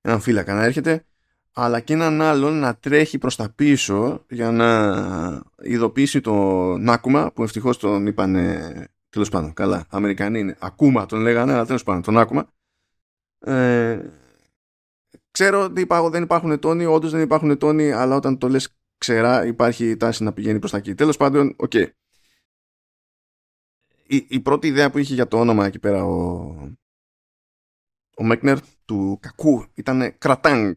έναν 0.00 0.20
φύλακα 0.20 0.54
να 0.54 0.64
έρχεται, 0.64 1.04
αλλά 1.52 1.80
και 1.80 1.92
έναν 1.92 2.22
άλλον 2.22 2.58
να 2.58 2.76
τρέχει 2.76 3.18
προς 3.18 3.36
τα 3.36 3.50
πίσω 3.50 4.24
για 4.28 4.50
να 4.50 5.42
ειδοποιήσει 5.62 6.20
τον 6.20 6.88
Άκουμα 6.88 7.32
που 7.32 7.42
ευτυχώς 7.42 7.78
τον 7.78 8.06
είπανε 8.06 8.88
τέλος 9.08 9.28
πάντων 9.28 9.52
καλά 9.52 9.86
Αμερικανοί 9.90 10.38
είναι 10.38 10.56
Ακούμα 10.60 11.06
τον 11.06 11.20
λέγανε 11.20 11.52
αλλά 11.52 11.66
τέλος 11.66 11.82
πάντων 11.82 12.02
τον 12.02 12.18
Άκουμα 12.18 12.48
ε, 13.38 14.00
ξέρω 15.30 15.62
ότι 15.62 15.86
δεν 16.10 16.22
υπάρχουν 16.22 16.58
τόνοι 16.58 16.84
όντως 16.84 17.10
δεν 17.10 17.20
υπάρχουν 17.20 17.58
τόνοι 17.58 17.92
αλλά 17.92 18.16
όταν 18.16 18.38
το 18.38 18.48
λες 18.48 18.68
ξερά 18.98 19.46
υπάρχει 19.46 19.96
τάση 19.96 20.22
να 20.22 20.32
πηγαίνει 20.32 20.58
προς 20.58 20.70
τα 20.70 20.76
εκεί. 20.76 20.94
Τέλος 20.94 21.16
πάντων 21.16 21.54
οκ. 21.56 21.70
Okay. 21.74 21.86
η, 24.06 24.26
η 24.28 24.40
πρώτη 24.40 24.66
ιδέα 24.66 24.90
που 24.90 24.98
είχε 24.98 25.14
για 25.14 25.28
το 25.28 25.40
όνομα 25.40 25.66
εκεί 25.66 25.78
πέρα 25.78 26.04
ο, 26.04 26.14
ο 28.16 28.24
Μέκνερ 28.24 28.58
του 28.84 29.18
κακού 29.20 29.64
ήταν 29.74 30.18
Κρατάνγκ 30.18 30.74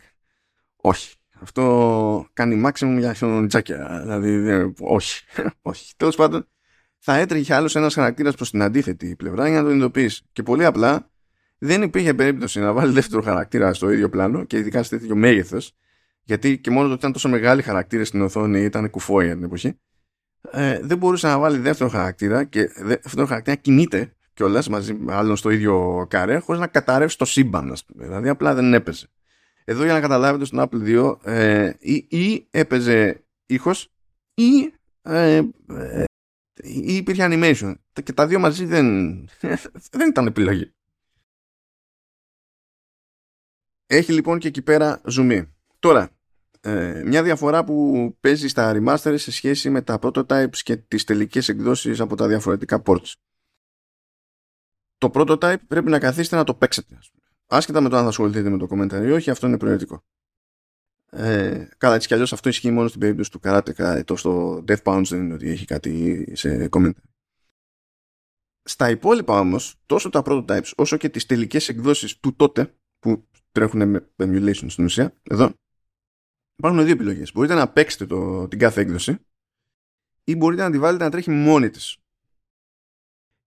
όχι. 0.86 1.16
Αυτό 1.42 2.28
κάνει 2.34 2.62
maximum 2.66 2.96
για 3.00 3.14
χιονοτζάκια. 3.14 4.00
Δηλαδή, 4.02 4.74
όχι. 4.80 5.24
όχι. 5.62 5.94
Τέλος 5.98 6.16
πάντων, 6.16 6.48
θα 7.00 7.16
έτρεχε 7.16 7.54
άλλος 7.54 7.76
ένας 7.76 7.94
χαρακτήρας 7.94 8.36
προς 8.36 8.50
την 8.52 8.62
αντίθετη 8.62 9.16
πλευρά 9.16 9.50
για 9.50 9.62
να 9.62 9.68
τον 9.68 9.78
ειδοποιήσει. 9.78 10.24
Και 10.32 10.44
πολύ 10.44 10.66
απλά 10.66 11.10
δεν 11.58 11.82
υπήρχε 11.82 12.14
περίπτωση 12.14 12.60
να 12.60 12.74
βάλει 12.74 12.94
δεύτερο 12.94 13.22
χαρακτήρα 13.22 13.74
στο 13.74 13.92
ίδιο 13.92 14.10
πλάνο 14.10 14.44
και 14.44 14.58
ειδικά 14.58 14.84
σε 14.84 14.98
τέτοιο 14.98 15.16
μέγεθος. 15.16 15.76
Γιατί 16.24 16.60
και 16.60 16.70
μόνο 16.70 16.86
το 16.86 16.92
ότι 16.92 17.00
ήταν 17.00 17.12
τόσο 17.12 17.30
μεγάλοι 17.30 17.62
χαρακτήρες 17.62 18.08
στην 18.08 18.22
οθόνη 18.22 18.60
ήταν 18.60 18.90
κουφόια 18.90 19.34
την 19.34 19.44
εποχή. 19.44 19.80
Ε, 20.52 20.80
δεν 20.82 20.98
μπορούσε 20.98 21.28
να 21.28 21.40
βάλει 21.40 21.58
δεύτερο 21.58 21.90
χαρακτήρα 21.90 22.44
και 22.44 22.72
δεύτερο 22.78 23.26
χαρακτήρα 23.26 23.56
κινείται 23.56 24.16
κιόλας 24.34 24.70
μαζί 24.70 24.94
με 24.94 25.14
άλλον 25.14 25.36
στο 25.36 25.50
ίδιο 25.50 26.06
καρέ 26.10 26.38
χωρίς 26.38 26.62
να 26.62 26.68
καταρρεύσει 26.68 27.18
το 27.18 27.26
σύμπαν. 27.26 27.76
Δηλαδή 27.88 28.30
απλά 28.30 28.54
δεν 28.54 28.74
έπαιζε. 28.74 29.08
Εδώ 29.66 29.84
για 29.84 29.94
να 29.94 30.00
καταλάβετε 30.00 30.46
στον 30.46 30.68
Apple 30.70 31.04
2 31.04 31.18
ε, 31.24 31.74
ή, 31.80 32.06
ή 32.10 32.48
έπαιζε 32.52 33.24
ήχος 33.46 33.94
ή, 34.34 34.74
ε, 35.02 35.42
ε, 35.68 36.04
ή 36.64 36.96
υπήρχε 36.96 37.28
animation. 37.30 37.74
Και 38.04 38.14
τα 38.14 38.28
δύο 38.28 38.40
μαζί 38.40 38.66
δεν, 38.66 38.86
δεν 39.98 40.10
ήταν 40.10 40.28
επιλογή. 40.28 40.74
Έχει 43.86 44.14
λοιπόν 44.14 44.40
και 44.40 44.48
εκεί 44.48 44.62
πέρα 44.62 45.02
zoom 45.12 45.48
Τώρα, 45.80 46.10
ε, 46.62 47.04
μια 47.06 47.24
διαφορά 47.24 47.64
που 47.64 48.18
παίζει 48.20 48.48
στα 48.48 48.74
remaster 48.76 49.14
σε 49.18 49.32
σχέση 49.32 49.70
με 49.70 49.82
τα 49.82 50.00
prototypes 50.02 50.58
και 50.58 50.78
τις 50.78 51.04
τελικές 51.04 51.50
εκδόσεις 51.50 52.00
από 52.00 52.16
τα 52.16 52.28
διαφορετικά 52.28 52.82
ports. 52.86 53.14
Το 54.98 55.12
prototype 55.14 55.68
πρέπει 55.68 55.90
να 55.90 56.00
καθίσετε 56.00 56.36
να 56.36 56.44
το 56.44 56.54
παίξετε. 56.54 56.96
Ας 57.00 57.12
πούμε. 57.12 57.23
Άσχετα 57.56 57.82
με 57.82 57.90
το 57.90 57.96
αν 57.96 58.04
θα 58.04 58.10
ασχοληθείτε 58.10 58.50
με 58.50 58.58
το 58.58 58.68
commentary 58.70 59.06
ή 59.06 59.12
όχι, 59.12 59.30
αυτό 59.30 59.48
είναι 59.48 59.58
προαιρετικό. 59.58 60.04
Ε, 61.10 61.68
καλά, 61.78 61.96
έτσι 61.96 62.08
κι 62.08 62.14
αλλιώς 62.14 62.34
αυτό 62.34 62.50
ισχύει 62.50 62.72
μόνο 62.72 62.88
στην 62.88 63.00
περίπτωση 63.00 63.32
του 63.32 63.40
Karateka. 63.44 64.02
Το 64.06 64.16
στο 64.16 64.64
Death 64.68 64.84
Pounds 64.84 65.04
δεν 65.06 65.22
είναι 65.22 65.34
ότι 65.34 65.50
έχει 65.50 65.66
κάτι 65.66 66.26
σε 66.36 66.70
commentary. 66.72 67.04
Στα 68.64 68.90
υπόλοιπα 68.90 69.40
όμως, 69.40 69.82
τόσο 69.86 70.10
τα 70.10 70.22
prototypes 70.26 70.72
όσο 70.76 70.98
και 70.98 71.10
τις 71.10 71.26
τελικές 71.26 71.70
εκδόσεις 71.70 72.20
του 72.20 72.36
τότε 72.36 72.76
που 73.00 73.28
τρέχουν 73.52 73.90
με 73.90 74.10
emulation 74.16 74.66
στην 74.70 74.84
ουσία, 74.84 75.20
εδώ 75.24 75.54
υπάρχουν 76.56 76.84
δύο 76.84 76.94
επιλογές. 76.94 77.32
Μπορείτε 77.32 77.54
να 77.54 77.72
παίξετε 77.72 78.06
το, 78.06 78.48
την 78.48 78.60
κάθε 78.60 78.82
έκδοση 78.82 79.18
ή 80.24 80.36
μπορείτε 80.36 80.62
να 80.62 80.72
τη 80.72 80.80
βάλετε 80.80 81.04
να 81.04 81.10
τρέχει 81.10 81.30
μόνη 81.30 81.70
της. 81.70 81.98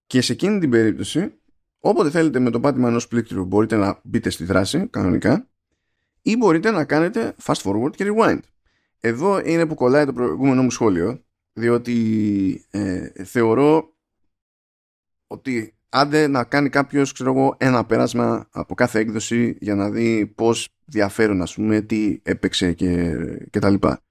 Και 0.06 0.20
σε 0.20 0.32
εκείνη 0.32 0.58
την 0.58 0.70
περίπτωση 0.70 1.40
Όποτε 1.88 2.10
θέλετε 2.10 2.38
με 2.38 2.50
το 2.50 2.60
πάτημα 2.60 2.88
ενός 2.88 3.08
πλήκτρου 3.08 3.44
μπορείτε 3.44 3.76
να 3.76 4.00
μπείτε 4.02 4.30
στη 4.30 4.44
δράση 4.44 4.86
κανονικά 4.86 5.48
ή 6.22 6.36
μπορείτε 6.36 6.70
να 6.70 6.84
κάνετε 6.84 7.34
fast 7.42 7.62
forward 7.62 7.96
και 7.96 8.04
rewind. 8.08 8.38
Εδώ 9.00 9.40
είναι 9.44 9.66
που 9.66 9.74
κολλάει 9.74 10.04
το 10.04 10.12
προηγούμενο 10.12 10.62
μου 10.62 10.70
σχόλιο 10.70 11.24
διότι 11.52 12.66
ε, 12.70 13.24
θεωρώ 13.24 13.94
ότι 15.26 15.78
άντε 15.88 16.26
να 16.26 16.44
κάνει 16.44 16.68
κάποιος 16.68 17.12
ξέρω 17.12 17.32
εγώ, 17.32 17.56
ένα 17.58 17.84
πέρασμα 17.84 18.48
από 18.50 18.74
κάθε 18.74 18.98
έκδοση 18.98 19.56
για 19.60 19.74
να 19.74 19.90
δει 19.90 20.26
πώς 20.26 20.68
διαφέρουν 20.84 21.42
ας 21.42 21.54
πούμε 21.54 21.80
τι 21.80 22.18
έπαιξε 22.22 22.72
και, 22.72 23.14
και 23.50 23.58
τα 23.58 23.70
λοιπά 23.70 24.05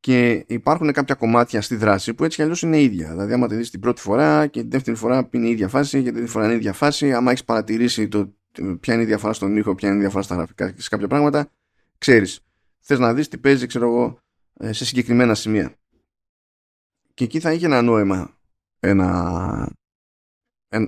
και 0.00 0.44
υπάρχουν 0.46 0.92
κάποια 0.92 1.14
κομμάτια 1.14 1.62
στη 1.62 1.76
δράση 1.76 2.14
που 2.14 2.24
έτσι 2.24 2.36
κι 2.36 2.42
αλλιώς 2.42 2.62
είναι 2.62 2.80
ίδια. 2.80 3.10
Δηλαδή, 3.10 3.32
άμα 3.32 3.46
τη 3.48 3.54
δεις 3.54 3.70
την 3.70 3.80
πρώτη 3.80 4.00
φορά 4.00 4.46
και 4.46 4.60
την 4.60 4.70
δεύτερη 4.70 4.96
φορά 4.96 5.28
είναι 5.30 5.46
η 5.46 5.50
ίδια 5.50 5.68
φάση, 5.68 5.98
και 5.98 6.04
την 6.04 6.14
τρίτη 6.14 6.30
φορά 6.30 6.44
είναι 6.44 6.54
η 6.54 6.56
ίδια 6.56 6.72
φάση, 6.72 7.12
άμα 7.12 7.30
έχεις 7.30 7.44
παρατηρήσει 7.44 8.08
το, 8.08 8.34
ποια 8.80 8.94
είναι 8.94 9.02
η 9.02 9.06
διαφορά 9.06 9.32
στον 9.32 9.56
ήχο, 9.56 9.74
ποια 9.74 9.88
είναι 9.88 9.98
η 9.98 10.00
διαφορά 10.00 10.22
στα 10.22 10.34
γραφικά 10.34 10.70
και 10.70 10.82
σε 10.82 10.88
κάποια 10.88 11.06
πράγματα, 11.08 11.50
ξέρεις. 11.98 12.40
Θες 12.78 12.98
να 12.98 13.14
δεις 13.14 13.28
τι 13.28 13.38
παίζει, 13.38 13.66
ξέρω 13.66 13.86
εγώ, 13.86 14.18
ε, 14.58 14.72
σε 14.72 14.84
συγκεκριμένα 14.84 15.34
σημεία. 15.34 15.74
Και 17.14 17.24
εκεί 17.24 17.40
θα 17.40 17.52
είχε 17.52 17.66
ένα 17.66 17.82
νόημα 17.82 18.40
ένα, 18.80 19.72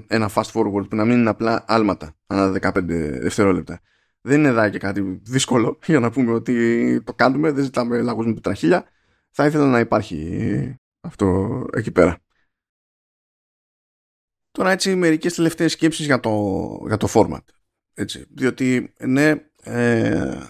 ένα 0.07 0.31
fast 0.35 0.51
forward 0.53 0.89
που 0.89 0.97
να 0.97 1.05
μην 1.05 1.19
είναι 1.19 1.31
απλά 1.31 1.65
άλματα 1.69 2.15
ανά 2.27 2.53
15 2.61 2.73
δευτερόλεπτα. 3.21 3.81
Δεν 4.21 4.39
είναι 4.39 4.49
εδώ 4.49 4.69
και 4.69 4.79
κάτι 4.79 5.21
δύσκολο 5.23 5.79
για 5.87 6.01
να 6.01 6.11
πούμε 6.11 6.33
ότι 6.33 7.03
το 7.03 7.15
κάνουμε, 7.15 7.51
δεν 7.51 7.65
ζητάμε 7.65 8.03
λαγούς 8.03 8.27
με 8.27 8.35
πετραχίλια. 8.35 8.85
Θα 9.35 9.47
ήθελα 9.47 9.67
να 9.67 9.79
υπάρχει 9.79 10.75
αυτό 11.01 11.67
εκεί 11.73 11.91
πέρα. 11.91 12.19
Τώρα 14.51 14.71
έτσι 14.71 14.95
μερικές 14.95 15.35
τελευταίες 15.35 15.73
σκέψεις 15.73 16.07
για 16.07 16.21
το, 16.21 16.31
για 16.87 16.97
το 16.97 17.09
format. 17.15 17.45
Έτσι, 17.95 18.27
διότι 18.31 18.93
ναι, 19.01 19.35
ε, 19.63 20.41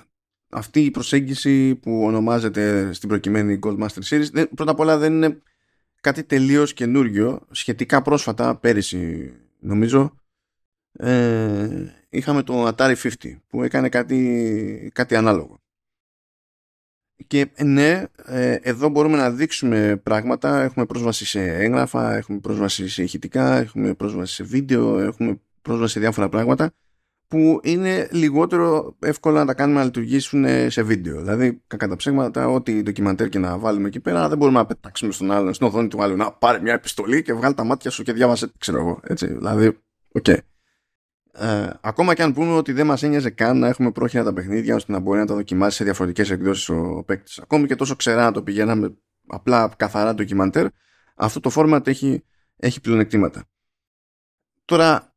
αυτή 0.49 0.85
η 0.85 0.90
προσέγγιση 0.90 1.75
που 1.75 2.03
ονομάζεται 2.05 2.92
στην 2.92 3.09
προκειμένη 3.09 3.59
Goldmaster 3.62 4.03
Series 4.09 4.47
πρώτα 4.55 4.71
απ' 4.71 4.79
όλα 4.79 4.99
δεν 4.99 5.12
είναι 5.12 5.42
κάτι 6.01 6.25
τελείως 6.25 6.73
καινούργιο 6.75 7.47
σχετικά 7.51 8.03
πρόσφατα 8.03 8.57
πέρυσι 8.57 9.33
νομίζω 9.59 10.14
ε, 10.92 11.95
είχαμε 12.09 12.42
το 12.42 12.68
Atari 12.68 12.95
50 12.95 13.12
που 13.47 13.62
έκανε 13.62 13.88
κάτι, 13.88 14.90
κάτι 14.95 15.16
ανάλογο 15.16 15.62
και 17.26 17.50
ναι, 17.62 18.04
ε, 18.24 18.56
εδώ 18.62 18.88
μπορούμε 18.88 19.16
να 19.16 19.30
δείξουμε 19.30 20.00
πράγματα. 20.02 20.62
Έχουμε 20.62 20.87
πρόσβαση 20.87 21.26
σε 21.26 21.40
έγγραφα, 21.42 22.16
έχουμε 22.16 22.38
πρόσβαση 22.38 22.88
σε 22.88 23.02
ηχητικά, 23.02 23.56
έχουμε 23.56 23.94
πρόσβαση 23.94 24.35
σε 24.35 24.44
βίντεο, 24.44 24.98
έχουμε 24.98 25.40
πρόσβαση 25.62 25.92
σε 25.92 26.00
διάφορα 26.00 26.28
πράγματα 26.28 26.72
που 27.28 27.61
είναι 27.62 28.08
λιγότερο 28.12 28.96
εύκολο 28.98 29.38
να 29.38 29.46
τα 29.46 29.54
κάνουμε 29.54 29.78
να 29.78 29.85
λειτουργήσουν 29.85 30.44
σε 30.70 30.82
βίντεο. 30.82 31.20
Δηλαδή, 31.20 31.62
κατά 31.66 31.88
τα 31.88 31.96
ψέματα, 31.96 32.48
ό,τι 32.48 32.82
ντοκιμαντέρ 32.82 33.28
και 33.28 33.38
να 33.38 33.58
βάλουμε 33.58 33.88
εκεί 33.88 34.00
πέρα, 34.00 34.28
δεν 34.28 34.38
μπορούμε 34.38 34.58
να 34.58 34.66
πετάξουμε 34.66 35.12
στον 35.12 35.30
άλλον, 35.30 35.54
στην 35.54 35.66
οθόνη 35.66 35.88
του 35.88 36.02
άλλου, 36.02 36.16
να 36.16 36.32
πάρει 36.32 36.62
μια 36.62 36.72
επιστολή 36.72 37.22
και 37.22 37.32
βγάλει 37.32 37.54
τα 37.54 37.64
μάτια 37.64 37.90
σου 37.90 38.02
και 38.02 38.12
διάβασε, 38.12 38.52
ξέρω 38.58 38.78
εγώ. 38.78 39.00
Έτσι, 39.02 39.26
δηλαδή, 39.26 39.66
οκ. 40.12 40.24
Okay. 40.28 40.37
Ε, 41.35 41.71
ακόμα 41.81 42.14
και 42.14 42.23
αν 42.23 42.33
πούμε 42.33 42.53
ότι 42.53 42.73
δεν 42.73 42.87
μας 42.87 43.03
ένοιαζε 43.03 43.31
καν 43.31 43.59
να 43.59 43.68
έχουμε 43.68 43.90
πρόχειρα 43.92 44.25
τα 44.25 44.33
παιχνίδια 44.33 44.75
ώστε 44.75 44.92
να 44.92 44.99
μπορεί 44.99 45.18
να 45.18 45.27
τα 45.27 45.35
δοκιμάσει 45.35 45.77
σε 45.77 45.85
διαφορετικές 45.85 46.31
εκδόσεις 46.31 46.68
ο 46.68 47.03
παίκτης. 47.07 47.38
Ακόμη 47.38 47.66
και 47.66 47.77
τόσο 47.77 47.97
ξερά 47.97 48.25
να 48.25 48.33
το 48.33 48.42
πηγαίναμε 48.42 48.97
απλά 49.27 49.75
καθαρά 49.77 50.14
ντοκιμαντέρ, 50.14 50.66
αυτό 51.14 51.40
το 51.40 51.51
format 51.55 51.87
έχει, 51.87 52.25
έχει 52.57 52.81
πλεονεκτήματα. 52.81 53.45
Τώρα, 54.64 55.14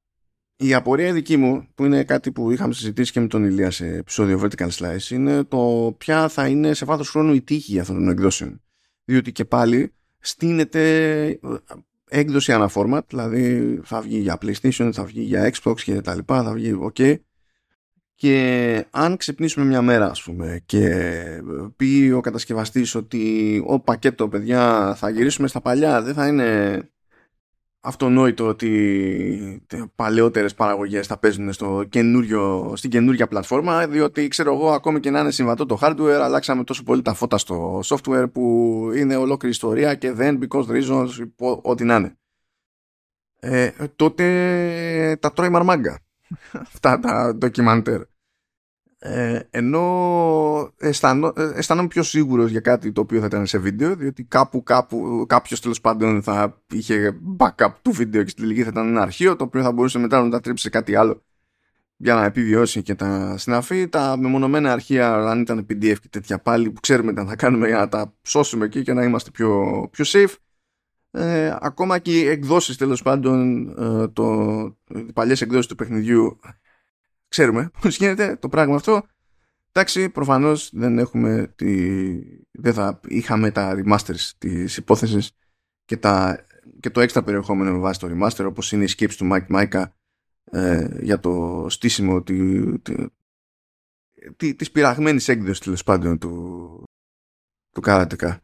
η 0.56 0.74
απορία 0.74 1.14
δική 1.14 1.38
μου, 1.38 1.68
που 1.76 1.86
είναι 1.86 2.04
κάτι 2.04 2.32
που 2.32 2.52
είχαμε 2.52 2.74
συζητήσει 2.74 3.12
και 3.12 3.20
με 3.20 3.28
τον 3.28 3.44
Ηλία 3.44 3.72
σε 3.72 3.88
επεισόδιο 3.88 4.42
Vertical 4.44 4.70
Slice, 4.70 5.10
είναι 5.10 5.44
το 5.44 5.96
ποια 5.98 6.28
θα 6.28 6.48
είναι 6.48 6.74
σε 6.74 6.86
βάθος 6.86 7.10
χρόνου 7.10 7.34
η 7.34 7.42
τύχη 7.42 7.80
αυτών 7.80 7.96
των 7.96 8.10
εκδόσεων. 8.10 8.62
Διότι 9.04 9.32
και 9.32 9.46
πάλι 9.46 9.94
στείνεται 10.20 11.40
έκδοση 12.16 12.52
αναφόρμα, 12.52 13.02
δηλαδή 13.08 13.80
θα 13.84 14.02
βγει 14.02 14.18
για 14.18 14.38
PlayStation, 14.42 14.90
θα 14.94 15.04
βγει 15.04 15.22
για 15.22 15.52
Xbox 15.54 15.82
και 15.82 16.02
τα 16.02 16.16
λοιπά, 16.16 16.44
θα 16.44 16.54
βγει 16.54 16.80
ok. 16.94 17.16
Και 18.16 18.86
αν 18.90 19.18
ξυπνήσουμε 19.18 19.66
μια 19.66 19.82
μέρα 19.82 20.10
ας 20.10 20.24
πούμε 20.24 20.62
και 20.66 21.16
πει 21.76 22.12
ο 22.16 22.20
κατασκευαστής 22.20 22.96
ότι 22.96 23.64
ο 23.68 23.80
πακέτο 23.80 24.30
παιδιά 24.30 24.94
θα 24.98 25.10
γυρίσουμε 25.10 25.48
στα 25.48 25.62
παλιά, 25.62 26.02
δεν 26.02 26.14
θα 26.14 26.28
είναι 26.28 26.80
αυτονόητο 27.86 28.48
ότι 28.48 29.62
παλαιότερες 29.96 30.54
παραγωγές 30.54 31.08
θα 31.08 31.18
παίζουν 31.18 31.54
στο 31.54 31.86
καινούριο, 31.90 32.74
στην 32.76 32.90
καινούργια 32.90 33.28
πλατφόρμα 33.28 33.88
διότι 33.88 34.28
ξέρω 34.28 34.54
εγώ 34.54 34.72
ακόμη 34.72 35.00
και 35.00 35.10
να 35.10 35.20
είναι 35.20 35.32
συμβατό 35.32 35.66
το 35.66 35.78
hardware 35.82 36.20
αλλάξαμε 36.22 36.64
τόσο 36.64 36.84
πολύ 36.84 37.02
τα 37.02 37.14
φώτα 37.14 37.38
στο 37.38 37.80
software 37.86 38.26
που 38.32 38.90
είναι 38.96 39.16
ολόκληρη 39.16 39.54
ιστορία 39.54 39.96
και 39.96 40.12
δεν 40.12 40.40
because 40.42 40.66
reasons 40.66 41.08
ό,τι 41.62 41.84
να 41.84 41.96
είναι. 41.96 42.18
Ε, 43.40 43.72
τότε 43.96 45.18
τα 45.20 45.32
τρώει 45.32 45.50
μαρμάγκα 45.50 46.00
αυτά 46.74 47.00
τα 47.00 47.36
ντοκιμαντέρ 47.36 48.02
ε, 49.00 49.40
ενώ 49.50 50.74
αισθανό, 50.78 51.34
αισθάνομαι 51.36 51.88
πιο 51.88 52.04
σίγουρος 52.04 52.52
για 52.52 52.60
κάτι 52.60 52.92
το 52.92 53.02
οποίο 53.02 53.20
θα 53.20 53.26
ήταν 53.26 53.46
σε 53.46 53.58
βίντεο 53.58 53.96
διότι 53.96 54.24
κάπου, 54.24 54.64
κάπου 54.64 55.26
κάποιος 55.28 55.62
τέλος 55.62 55.82
πάντων 55.82 56.22
θα 56.22 56.62
είχε 56.72 57.20
backup 57.38 57.74
του 57.82 57.92
βίντεο 57.92 58.24
και 58.24 58.30
στη 58.30 58.42
τελική 58.42 58.64
θα 58.64 58.70
ήταν 58.70 58.88
ένα 58.88 59.02
αρχείο 59.02 59.36
το 59.36 59.44
οποίο 59.44 59.62
θα 59.62 59.72
μπορούσε 59.72 60.00
μετά 60.00 60.24
να 60.24 60.30
τα 60.30 60.40
τρίψει 60.40 60.64
σε 60.64 60.70
κάτι 60.70 60.96
άλλο 60.96 61.24
για 61.98 62.16
να 62.16 62.26
επιβιώσει 62.26 62.82
και 62.82 62.96
τα 62.96 63.38
συναφή. 63.38 63.88
Τα 63.88 64.18
μεμονωμένα 64.18 64.72
αρχεία 64.72 65.14
αν 65.14 65.42
ήταν 65.42 65.66
PDF 65.70 65.96
και 66.02 66.08
τέτοια 66.10 66.40
πάλι 66.40 66.72
που 66.72 66.80
ξέρουμε 66.80 67.14
τι 67.14 67.26
θα 67.26 67.36
κάνουμε 67.36 67.68
για 67.68 67.78
να 67.78 67.90
τα 67.90 68.14
σώσουμε 68.22 68.66
εκεί 68.66 68.82
και 68.82 68.94
να 68.94 69.04
είμαστε 69.04 69.32
πιο, 69.32 69.64
πιο 69.92 70.06
safe. 70.08 70.34
Ε, 71.12 71.56
ακόμα 71.60 72.00
και 72.00 72.20
οι 72.20 72.28
εκδόσεις 72.28 72.78
τέλος 72.78 73.02
πάντων 73.02 73.68
ε, 73.80 74.08
το, 74.08 74.62
οι 74.88 75.12
παλιές 75.14 75.42
εκδόσεις 75.42 75.68
του 75.68 75.76
παιχνιδιού 75.76 76.40
ξέρουμε 77.36 77.72
πώς 77.82 77.98
γίνεται 77.98 78.36
το 78.36 78.50
πράγμα 78.50 78.76
αυτό. 78.76 79.04
Εντάξει, 79.72 80.10
προφανώς 80.10 80.70
δεν 80.74 80.98
έχουμε 81.00 81.54
τη... 81.56 81.96
δεν 82.52 82.74
θα 82.74 83.00
είχαμε 83.08 83.52
τα 83.52 83.76
remasters 83.76 84.32
της 84.38 84.78
υπόθεσης 84.78 85.32
και, 85.86 85.98
τα... 85.98 86.46
και 86.80 86.90
το 86.90 87.02
έξτρα 87.02 87.24
περιεχόμενο 87.24 87.72
με 87.72 87.78
βάση 87.78 88.00
το 88.00 88.08
remaster 88.12 88.46
όπως 88.46 88.72
είναι 88.72 88.84
η 88.84 88.88
σκέψη 88.88 89.18
του 89.18 89.30
Mike 89.32 89.48
Micah 89.48 89.84
ε, 90.44 90.88
για 91.02 91.20
το 91.20 91.66
στήσιμο 91.70 92.24
τη... 92.24 92.80
τη... 92.80 92.94
τη... 94.36 94.56
της 94.56 94.72
πειραγμένης 94.72 95.28
έκδοσης 95.28 95.60
τέλος 95.60 95.84
πάντων 95.84 96.18
του, 96.18 96.84
του 97.72 97.82
Karateka. 97.86 98.38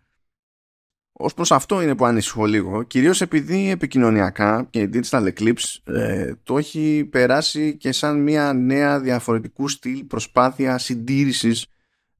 Ω 1.23 1.33
προς 1.35 1.51
αυτό 1.51 1.81
είναι 1.81 1.95
που 1.95 2.05
ανησυχώ 2.05 2.45
λίγο, 2.45 2.83
κυρίως 2.83 3.21
επειδή 3.21 3.69
επικοινωνιακά 3.69 4.67
και 4.69 4.79
η 4.79 4.89
Digital 4.93 5.27
Eclipse 5.33 5.93
ε, 5.93 6.33
το 6.43 6.57
έχει 6.57 7.07
περάσει 7.11 7.77
και 7.77 7.91
σαν 7.91 8.21
μια 8.21 8.53
νέα 8.53 8.99
διαφορετικού 8.99 9.67
στυλ 9.67 10.03
προσπάθεια 10.03 10.77
συντήρησης 10.77 11.65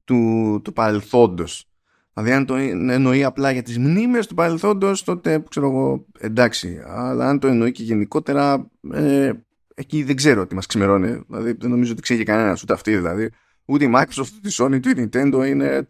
του, 0.04 0.60
του 0.64 0.72
παρελθόντος. 0.72 1.66
Δηλαδή, 2.14 2.32
αν 2.32 2.46
το 2.46 2.54
εννοεί 2.54 3.24
απλά 3.24 3.50
για 3.50 3.62
τις 3.62 3.78
μνήμες 3.78 4.26
του 4.26 4.34
παρελθόντος, 4.34 5.04
τότε 5.04 5.42
ξέρω 5.48 5.66
εγώ 5.66 6.06
εντάξει. 6.18 6.82
Αλλά 6.86 7.28
αν 7.28 7.38
το 7.38 7.46
εννοεί 7.46 7.72
και 7.72 7.82
γενικότερα, 7.82 8.70
ε, 8.92 9.32
εκεί 9.74 10.02
δεν 10.02 10.16
ξέρω 10.16 10.46
τι 10.46 10.54
μας 10.54 10.66
ξημερώνει. 10.66 11.22
Δηλαδή, 11.26 11.52
δεν 11.52 11.70
νομίζω 11.70 11.92
ότι 11.92 12.02
ξέρει 12.02 12.22
κανένας, 12.22 12.62
ούτε 12.62 12.72
αυτή 12.72 12.96
δηλαδή. 12.96 13.30
Ούτε 13.64 13.84
η 13.84 13.92
Microsoft, 13.94 14.32
ούτε 14.36 14.48
η 14.48 14.52
Sony, 14.52 14.74
ούτε 14.74 15.00
η 15.00 15.08
Nintendo 15.12 15.46
είναι 15.46 15.86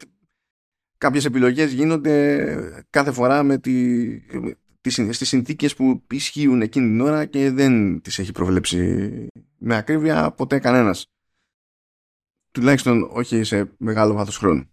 κάποιες 1.02 1.24
επιλογές 1.24 1.72
γίνονται 1.72 2.84
κάθε 2.90 3.12
φορά 3.12 3.42
με 3.42 3.58
τη, 3.58 4.06
τις, 4.80 4.94
στις 5.10 5.28
συνθήκες 5.28 5.74
που 5.74 6.02
ισχύουν 6.10 6.62
εκείνη 6.62 6.86
την 6.86 7.00
ώρα 7.00 7.24
και 7.24 7.50
δεν 7.50 8.00
τις 8.00 8.18
έχει 8.18 8.32
προβλέψει 8.32 9.26
με 9.58 9.76
ακρίβεια 9.76 10.30
ποτέ 10.30 10.58
κανένας. 10.58 11.06
Τουλάχιστον 12.50 13.08
όχι 13.12 13.44
σε 13.44 13.72
μεγάλο 13.78 14.14
βάθος 14.14 14.36
χρόνου. 14.36 14.70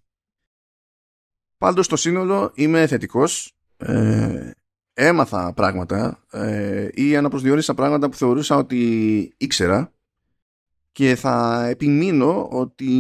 Πάντως 1.58 1.86
στο 1.86 1.96
σύνολο 1.96 2.52
είμαι 2.56 2.88
θετικός. 2.88 3.54
Ε, 3.78 4.52
έμαθα 4.94 5.54
πράγματα 5.54 6.24
ε, 6.32 6.90
ή 6.94 7.16
αναπροσδιορίσα 7.16 7.74
πράγματα 7.74 8.10
που 8.10 8.16
θεωρούσα 8.16 8.56
ότι 8.56 9.34
ήξερα 9.38 9.94
και 10.92 11.16
θα 11.16 11.66
επιμείνω 11.66 12.48
ότι 12.52 12.92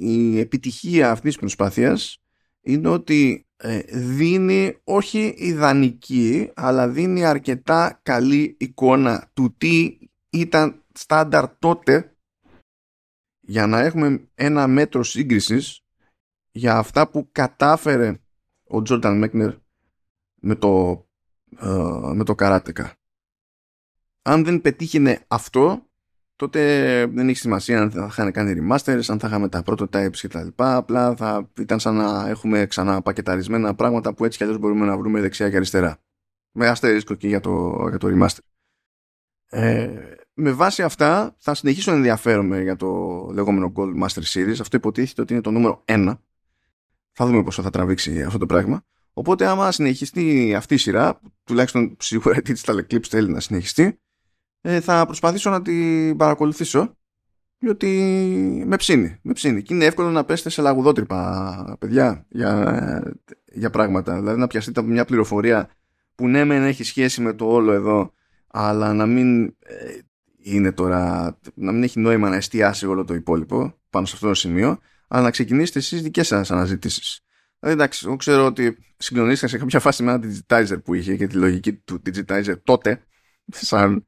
η 0.00 0.38
επιτυχία 0.38 1.10
αυτής 1.10 1.30
της 1.30 1.38
προσπάθειας 1.38 2.22
είναι 2.68 2.88
ότι 2.88 3.46
ε, 3.56 3.78
δίνει 3.98 4.76
όχι 4.84 5.34
ιδανική 5.36 6.50
αλλά 6.54 6.88
δίνει 6.88 7.24
αρκετά 7.24 8.00
καλή 8.02 8.56
εικόνα 8.58 9.30
του 9.32 9.54
τι 9.58 9.98
ήταν 10.30 10.82
στάνταρ 10.92 11.48
τότε 11.58 12.16
για 13.40 13.66
να 13.66 13.80
έχουμε 13.80 14.28
ένα 14.34 14.66
μέτρο 14.66 15.02
σύγκρισης 15.02 15.80
για 16.50 16.76
αυτά 16.76 17.08
που 17.08 17.28
κατάφερε 17.32 18.20
ο 18.64 18.82
Τζόρνταν 18.82 19.18
Μέκνερ 19.18 19.54
με 20.34 20.54
το, 20.54 21.04
ε, 21.58 22.12
με 22.14 22.24
το 22.24 22.34
καράτεκα. 22.34 22.96
Αν 24.22 24.44
δεν 24.44 24.60
πετύχαινε 24.60 25.24
αυτό 25.28 25.87
τότε 26.38 26.60
δεν 27.06 27.28
έχει 27.28 27.38
σημασία 27.38 27.80
αν 27.80 27.90
θα 27.90 28.06
είχαν 28.10 28.32
κάνει 28.32 28.60
remasters, 28.60 29.00
αν 29.06 29.18
θα 29.18 29.26
είχαμε 29.26 29.48
τα 29.48 29.62
prototypes 29.66 30.16
και 30.16 30.28
τα 30.28 30.42
λοιπά. 30.44 30.76
Απλά 30.76 31.16
θα 31.16 31.50
ήταν 31.58 31.80
σαν 31.80 31.94
να 31.94 32.28
έχουμε 32.28 32.66
ξανά 32.66 33.02
πακεταρισμένα 33.02 33.74
πράγματα 33.74 34.14
που 34.14 34.24
έτσι 34.24 34.38
κι 34.38 34.44
αλλιώς 34.44 34.58
μπορούμε 34.58 34.86
να 34.86 34.98
βρούμε 34.98 35.20
δεξιά 35.20 35.50
και 35.50 35.56
αριστερά. 35.56 35.98
Με 36.52 36.68
αστερίσκο 36.68 37.14
και 37.14 37.28
για 37.28 37.40
το, 37.40 37.86
για 37.88 37.98
το 37.98 38.08
remaster. 38.10 38.38
Ε, 39.48 39.88
με 40.34 40.52
βάση 40.52 40.82
αυτά 40.82 41.34
θα 41.38 41.54
συνεχίσω 41.54 41.90
να 41.90 41.96
ενδιαφέρομαι 41.96 42.62
για 42.62 42.76
το 42.76 42.88
λεγόμενο 43.32 43.72
Gold 43.76 44.02
Master 44.02 44.22
Series. 44.22 44.56
Αυτό 44.60 44.76
υποτίθεται 44.76 45.22
ότι 45.22 45.32
είναι 45.32 45.42
το 45.42 45.50
νούμερο 45.50 45.84
1. 45.86 46.14
Θα 47.12 47.26
δούμε 47.26 47.42
πόσο 47.42 47.62
θα 47.62 47.70
τραβήξει 47.70 48.22
αυτό 48.22 48.38
το 48.38 48.46
πράγμα. 48.46 48.84
Οπότε 49.12 49.46
άμα 49.46 49.72
συνεχιστεί 49.72 50.54
αυτή 50.54 50.74
η 50.74 50.78
σειρά, 50.78 51.20
τουλάχιστον 51.44 51.96
σίγουρα 51.98 52.36
η 52.38 52.40
Digital 52.46 52.74
Eclipse 52.74 53.06
θέλει 53.08 53.30
να 53.30 53.40
συνεχιστεί, 53.40 54.00
ε, 54.60 54.80
θα 54.80 55.04
προσπαθήσω 55.04 55.50
να 55.50 55.62
την 55.62 56.16
παρακολουθήσω 56.16 56.96
διότι 57.58 57.88
με 58.66 58.76
ψήνει, 58.76 59.18
με 59.22 59.32
ψήνει. 59.32 59.62
Και 59.62 59.74
είναι 59.74 59.84
εύκολο 59.84 60.10
να 60.10 60.24
πέστε 60.24 60.50
σε 60.50 60.62
λαγουδότρυπα, 60.62 61.76
παιδιά, 61.78 62.26
για, 62.28 63.16
για 63.44 63.70
πράγματα. 63.70 64.18
Δηλαδή 64.18 64.38
να 64.40 64.46
πιαστείτε 64.46 64.80
από 64.80 64.88
μια 64.88 65.04
πληροφορία 65.04 65.70
που 66.14 66.28
ναι 66.28 66.44
μεν 66.44 66.62
έχει 66.62 66.84
σχέση 66.84 67.20
με 67.20 67.32
το 67.32 67.46
όλο 67.52 67.72
εδώ, 67.72 68.12
αλλά 68.46 68.92
να 68.92 69.06
μην 69.06 69.44
ε, 69.44 69.98
είναι 70.38 70.72
τώρα, 70.72 71.36
να 71.54 71.72
μην 71.72 71.82
έχει 71.82 72.00
νόημα 72.00 72.28
να 72.28 72.36
εστιάσει 72.36 72.86
όλο 72.86 73.04
το 73.04 73.14
υπόλοιπο 73.14 73.74
πάνω 73.90 74.06
σε 74.06 74.14
αυτό 74.14 74.28
το 74.28 74.34
σημείο, 74.34 74.78
αλλά 75.08 75.22
να 75.22 75.30
ξεκινήσετε 75.30 75.78
εσείς 75.78 76.02
δικές 76.02 76.26
σας 76.26 76.50
αναζητήσεις. 76.50 77.20
Δηλαδή 77.60 77.78
εντάξει, 77.80 78.04
εγώ 78.06 78.16
ξέρω 78.16 78.46
ότι 78.46 78.78
συγκλονίστηκα 78.96 79.48
σε 79.50 79.58
κάποια 79.58 79.80
φάση 79.80 80.02
με 80.02 80.12
ένα 80.12 80.20
digitizer 80.24 80.82
που 80.84 80.94
είχε 80.94 81.16
και 81.16 81.26
τη 81.26 81.36
λογική 81.36 81.72
του 81.72 82.02
digitizer 82.06 82.54
τότε, 82.62 83.02
σαν, 83.46 84.06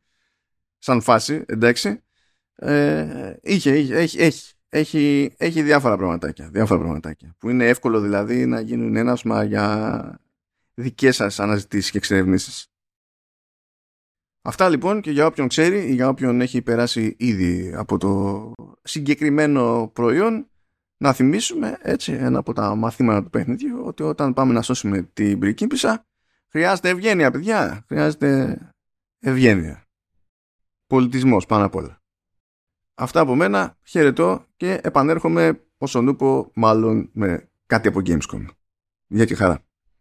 σαν 0.80 1.00
φάση, 1.00 1.44
εντάξει. 1.46 2.02
Ε, 2.54 3.34
είχε, 3.42 3.78
είχε, 3.78 3.96
έχει, 3.96 4.18
έχει, 4.18 4.54
έχει, 4.68 5.34
έχει 5.36 5.62
διάφορα 5.62 5.96
πραγματάκια, 5.96 6.48
διάφορα 6.48 6.80
πραγματάκια. 6.80 7.34
Που 7.38 7.48
είναι 7.48 7.68
εύκολο 7.68 8.00
δηλαδή 8.00 8.46
να 8.46 8.60
γίνουν 8.60 8.96
ένασμα 8.96 9.44
για 9.44 10.20
δικές 10.74 11.16
σας 11.16 11.40
αναζητήσεις 11.40 11.90
και 11.90 11.98
εξερευνήσεις. 11.98 12.66
Αυτά 14.42 14.68
λοιπόν 14.68 15.00
και 15.00 15.10
για 15.10 15.26
όποιον 15.26 15.48
ξέρει 15.48 15.88
ή 15.88 15.94
για 15.94 16.08
όποιον 16.08 16.40
έχει 16.40 16.62
περάσει 16.62 17.16
ήδη 17.18 17.72
από 17.74 17.98
το 17.98 18.52
συγκεκριμένο 18.82 19.90
προϊόν 19.94 20.50
να 20.96 21.12
θυμίσουμε 21.12 21.78
έτσι 21.82 22.12
ένα 22.12 22.38
από 22.38 22.52
τα 22.52 22.74
μαθήματα 22.74 23.22
του 23.22 23.30
παιχνιδιού 23.30 23.82
ότι 23.84 24.02
όταν 24.02 24.32
πάμε 24.32 24.52
να 24.52 24.62
σώσουμε 24.62 25.02
την 25.02 25.38
πριγκίπισσα 25.38 26.06
χρειάζεται 26.48 26.88
ευγένεια 26.88 27.30
παιδιά, 27.30 27.84
χρειάζεται 27.88 28.58
ευγένεια. 29.20 29.89
Πολιτισμός 30.90 31.46
πάνω 31.46 31.64
απ' 31.64 31.74
όλα. 31.74 32.02
Αυτά 32.94 33.20
από 33.20 33.34
μένα, 33.34 33.76
χαιρετώ 33.82 34.44
και 34.56 34.80
επανέρχομαι 34.82 35.64
όσο 35.78 36.00
νούπο 36.00 36.50
μάλλον 36.54 37.10
με 37.12 37.50
κάτι 37.66 37.88
από 37.88 38.00
Gamescom. 38.04 38.46
Για 39.06 39.26
τη 39.26 39.34
χαρά. 39.34 39.64